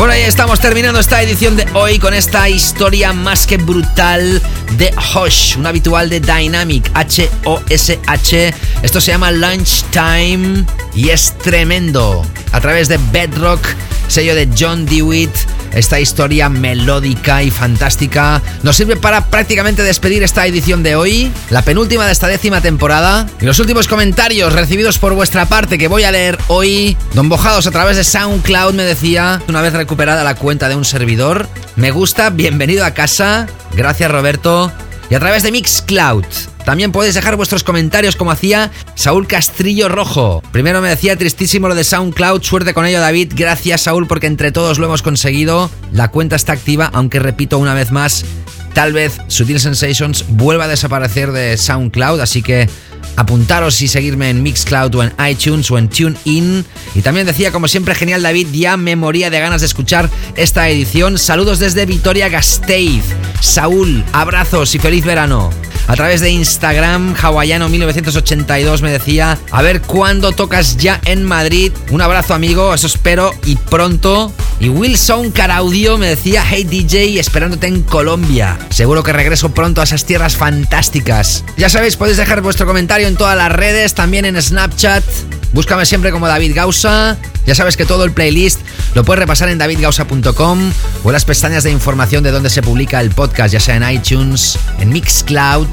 Bueno, 0.00 0.14
ahí 0.14 0.22
estamos 0.22 0.60
terminando 0.60 0.98
esta 0.98 1.20
edición 1.20 1.56
de 1.56 1.66
hoy 1.74 1.98
con 1.98 2.14
esta 2.14 2.48
historia 2.48 3.12
más 3.12 3.46
que 3.46 3.58
brutal 3.58 4.40
de 4.78 4.94
Hosh, 5.14 5.58
un 5.58 5.66
habitual 5.66 6.08
de 6.08 6.20
Dynamic, 6.20 6.90
H-O-S-H. 6.94 8.54
Esto 8.82 8.98
se 8.98 9.10
llama 9.12 9.30
Lunchtime 9.30 10.64
y 10.94 11.10
es 11.10 11.36
tremendo. 11.36 12.24
A 12.52 12.62
través 12.62 12.88
de 12.88 12.98
Bedrock, 13.12 13.60
sello 14.08 14.34
de 14.34 14.48
John 14.58 14.86
Dewitt, 14.86 15.36
esta 15.72 16.00
historia 16.00 16.48
melódica 16.48 17.42
y 17.42 17.50
fantástica 17.50 18.42
nos 18.62 18.76
sirve 18.76 18.96
para 18.96 19.26
prácticamente 19.26 19.82
despedir 19.82 20.22
esta 20.22 20.46
edición 20.46 20.82
de 20.82 20.96
hoy, 20.96 21.30
la 21.50 21.62
penúltima 21.62 22.06
de 22.06 22.12
esta 22.12 22.28
décima 22.28 22.60
temporada. 22.60 23.26
Y 23.40 23.44
los 23.44 23.58
últimos 23.58 23.88
comentarios 23.88 24.52
recibidos 24.52 24.98
por 24.98 25.14
vuestra 25.14 25.46
parte 25.46 25.78
que 25.78 25.88
voy 25.88 26.04
a 26.04 26.10
leer 26.10 26.38
hoy. 26.48 26.96
Don 27.14 27.28
Bojados 27.28 27.66
a 27.66 27.70
través 27.70 27.96
de 27.96 28.04
SoundCloud 28.04 28.74
me 28.74 28.84
decía, 28.84 29.42
una 29.48 29.62
vez 29.62 29.72
recuperada 29.72 30.24
la 30.24 30.34
cuenta 30.34 30.68
de 30.68 30.76
un 30.76 30.84
servidor, 30.84 31.48
me 31.76 31.90
gusta, 31.90 32.30
bienvenido 32.30 32.84
a 32.84 32.92
casa. 32.92 33.46
Gracias 33.74 34.10
Roberto. 34.10 34.72
Y 35.10 35.14
a 35.16 35.18
través 35.20 35.42
de 35.42 35.50
Mixcloud. 35.50 36.24
También 36.64 36.92
podéis 36.92 37.14
dejar 37.14 37.34
vuestros 37.34 37.64
comentarios 37.64 38.14
como 38.14 38.30
hacía 38.30 38.70
Saúl 38.94 39.26
Castrillo 39.26 39.88
Rojo. 39.88 40.40
Primero 40.52 40.80
me 40.80 40.88
decía 40.88 41.16
tristísimo 41.16 41.68
lo 41.68 41.74
de 41.74 41.82
SoundCloud, 41.82 42.42
suerte 42.42 42.74
con 42.74 42.86
ello 42.86 43.00
David. 43.00 43.32
Gracias 43.34 43.82
Saúl 43.82 44.06
porque 44.06 44.28
entre 44.28 44.52
todos 44.52 44.78
lo 44.78 44.86
hemos 44.86 45.02
conseguido. 45.02 45.68
La 45.92 46.08
cuenta 46.08 46.36
está 46.36 46.52
activa, 46.52 46.88
aunque 46.92 47.18
repito 47.18 47.58
una 47.58 47.74
vez 47.74 47.90
más, 47.90 48.24
tal 48.72 48.92
vez 48.92 49.20
Sutil 49.26 49.58
Sensations 49.58 50.26
vuelva 50.28 50.64
a 50.64 50.68
desaparecer 50.68 51.32
de 51.32 51.56
SoundCloud, 51.56 52.20
así 52.20 52.40
que 52.40 52.68
apuntaros 53.16 53.80
y 53.82 53.88
seguirme 53.88 54.30
en 54.30 54.42
Mixcloud 54.42 54.94
o 54.94 55.02
en 55.02 55.12
iTunes 55.28 55.70
o 55.70 55.78
en 55.78 55.88
TuneIn. 55.88 56.64
Y 56.94 57.02
también 57.02 57.26
decía, 57.26 57.52
como 57.52 57.68
siempre, 57.68 57.94
genial 57.94 58.22
David, 58.22 58.48
ya 58.52 58.76
me 58.76 58.96
moría 58.96 59.30
de 59.30 59.40
ganas 59.40 59.60
de 59.60 59.66
escuchar 59.66 60.08
esta 60.36 60.68
edición. 60.68 61.18
Saludos 61.18 61.58
desde 61.58 61.86
Vitoria 61.86 62.28
Gasteiz. 62.28 63.04
Saúl, 63.40 64.04
abrazos 64.12 64.74
y 64.74 64.78
feliz 64.78 65.04
verano. 65.04 65.50
A 65.90 65.96
través 65.96 66.20
de 66.20 66.30
Instagram, 66.30 67.16
hawaiano1982 67.16 68.80
me 68.80 68.92
decía, 68.92 69.36
a 69.50 69.60
ver 69.60 69.82
cuándo 69.82 70.30
tocas 70.30 70.76
ya 70.76 71.00
en 71.04 71.24
Madrid. 71.24 71.72
Un 71.90 72.00
abrazo 72.00 72.32
amigo, 72.32 72.72
eso 72.72 72.86
espero 72.86 73.34
y 73.44 73.56
pronto. 73.56 74.32
Y 74.60 74.68
Wilson 74.68 75.30
Caraudio 75.32 75.98
me 75.98 76.06
decía, 76.06 76.44
hey 76.48 76.64
DJ, 76.64 77.18
esperándote 77.18 77.66
en 77.66 77.82
Colombia. 77.82 78.58
Seguro 78.68 79.02
que 79.02 79.12
regreso 79.12 79.52
pronto 79.52 79.80
a 79.80 79.84
esas 79.84 80.04
tierras 80.04 80.36
fantásticas. 80.36 81.44
Ya 81.56 81.68
sabéis, 81.68 81.96
podéis 81.96 82.18
dejar 82.18 82.40
vuestro 82.42 82.66
comentario 82.66 82.99
en 83.06 83.16
todas 83.16 83.36
las 83.36 83.50
redes, 83.50 83.94
también 83.94 84.24
en 84.24 84.40
Snapchat. 84.40 85.04
Búscame 85.52 85.84
siempre 85.86 86.10
como 86.12 86.28
David 86.28 86.52
Gausa. 86.54 87.16
Ya 87.46 87.54
sabes 87.54 87.76
que 87.76 87.84
todo 87.84 88.04
el 88.04 88.12
playlist 88.12 88.60
lo 88.94 89.04
puedes 89.04 89.18
repasar 89.18 89.48
en 89.48 89.58
davidgausa.com 89.58 90.72
o 91.04 91.08
en 91.08 91.12
las 91.12 91.24
pestañas 91.24 91.64
de 91.64 91.70
información 91.70 92.22
de 92.22 92.30
donde 92.30 92.50
se 92.50 92.62
publica 92.62 93.00
el 93.00 93.10
podcast, 93.10 93.52
ya 93.52 93.60
sea 93.60 93.76
en 93.76 93.90
iTunes, 93.90 94.58
en 94.78 94.90
Mixcloud 94.90 95.68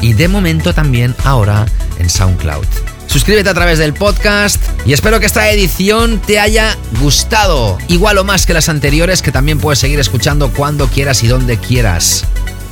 y 0.00 0.12
de 0.12 0.28
momento 0.28 0.72
también 0.72 1.14
ahora 1.24 1.66
en 1.98 2.10
SoundCloud. 2.10 2.66
Suscríbete 3.06 3.48
a 3.48 3.54
través 3.54 3.78
del 3.78 3.94
podcast 3.94 4.62
y 4.84 4.92
espero 4.92 5.20
que 5.20 5.26
esta 5.26 5.50
edición 5.50 6.20
te 6.20 6.38
haya 6.38 6.76
gustado, 7.00 7.78
igual 7.88 8.18
o 8.18 8.24
más 8.24 8.46
que 8.46 8.54
las 8.54 8.68
anteriores 8.68 9.22
que 9.22 9.32
también 9.32 9.58
puedes 9.58 9.78
seguir 9.78 9.98
escuchando 9.98 10.52
cuando 10.52 10.88
quieras 10.88 11.22
y 11.22 11.28
donde 11.28 11.56
quieras. 11.58 12.24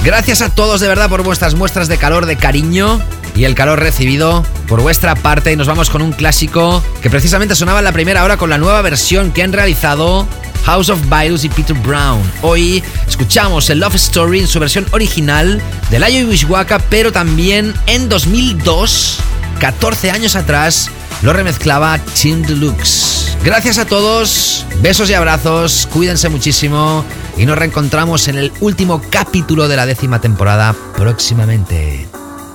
Gracias 0.02 0.42
a 0.42 0.50
todos 0.50 0.80
de 0.80 0.88
verdad 0.88 1.08
por 1.08 1.22
vuestras 1.22 1.54
muestras 1.54 1.88
de 1.88 1.98
calor, 1.98 2.26
de 2.26 2.36
cariño 2.36 3.00
y 3.34 3.44
el 3.44 3.54
calor 3.54 3.80
recibido 3.80 4.44
por 4.66 4.80
vuestra 4.80 5.14
parte. 5.14 5.52
Y 5.52 5.56
nos 5.56 5.66
vamos 5.66 5.90
con 5.90 6.02
un 6.02 6.12
clásico 6.12 6.82
que 7.02 7.10
precisamente 7.10 7.54
sonaba 7.54 7.78
en 7.80 7.84
la 7.84 7.92
primera 7.92 8.24
hora 8.24 8.36
con 8.36 8.50
la 8.50 8.58
nueva 8.58 8.82
versión 8.82 9.32
que 9.32 9.42
han 9.42 9.52
realizado 9.52 10.26
House 10.64 10.88
of 10.88 10.98
Virus 11.10 11.44
y 11.44 11.48
Peter 11.48 11.76
Brown. 11.76 12.22
Hoy 12.42 12.82
escuchamos 13.06 13.68
el 13.70 13.80
Love 13.80 13.96
Story 13.96 14.40
en 14.40 14.48
su 14.48 14.58
versión 14.58 14.86
original 14.92 15.60
de 15.90 15.98
Layo 15.98 16.20
y 16.20 16.24
Wishwaka, 16.24 16.78
pero 16.78 17.12
también 17.12 17.74
en 17.86 18.08
2002, 18.08 19.18
14 19.60 20.10
años 20.10 20.36
atrás, 20.36 20.90
lo 21.24 21.32
remezclaba 21.32 21.98
Tim 21.98 22.42
Deluxe. 22.42 23.36
Gracias 23.42 23.78
a 23.78 23.86
todos, 23.86 24.66
besos 24.82 25.09
y 25.09 25.14
abrazos, 25.14 25.88
cuídense 25.90 26.28
muchísimo 26.28 27.05
y 27.38 27.46
nos 27.46 27.59
reencontramos 27.59 28.28
en 28.28 28.36
el 28.36 28.52
último 28.60 29.02
capítulo 29.10 29.66
de 29.66 29.76
la 29.76 29.86
décima 29.86 30.20
temporada 30.20 30.74
próximamente. 30.96 32.06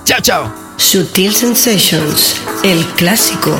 Chao, 0.04 0.20
chao. 0.22 0.54
Sutil 0.76 1.34
Sensations, 1.34 2.36
el 2.62 2.86
clásico. 2.96 3.58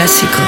Clásico 0.00 0.39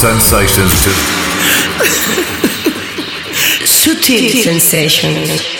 to 0.00 0.90
Subtle 3.66 4.28
Sensations. 4.28 4.38
Subtle 4.38 4.42
Sensations. 4.42 5.57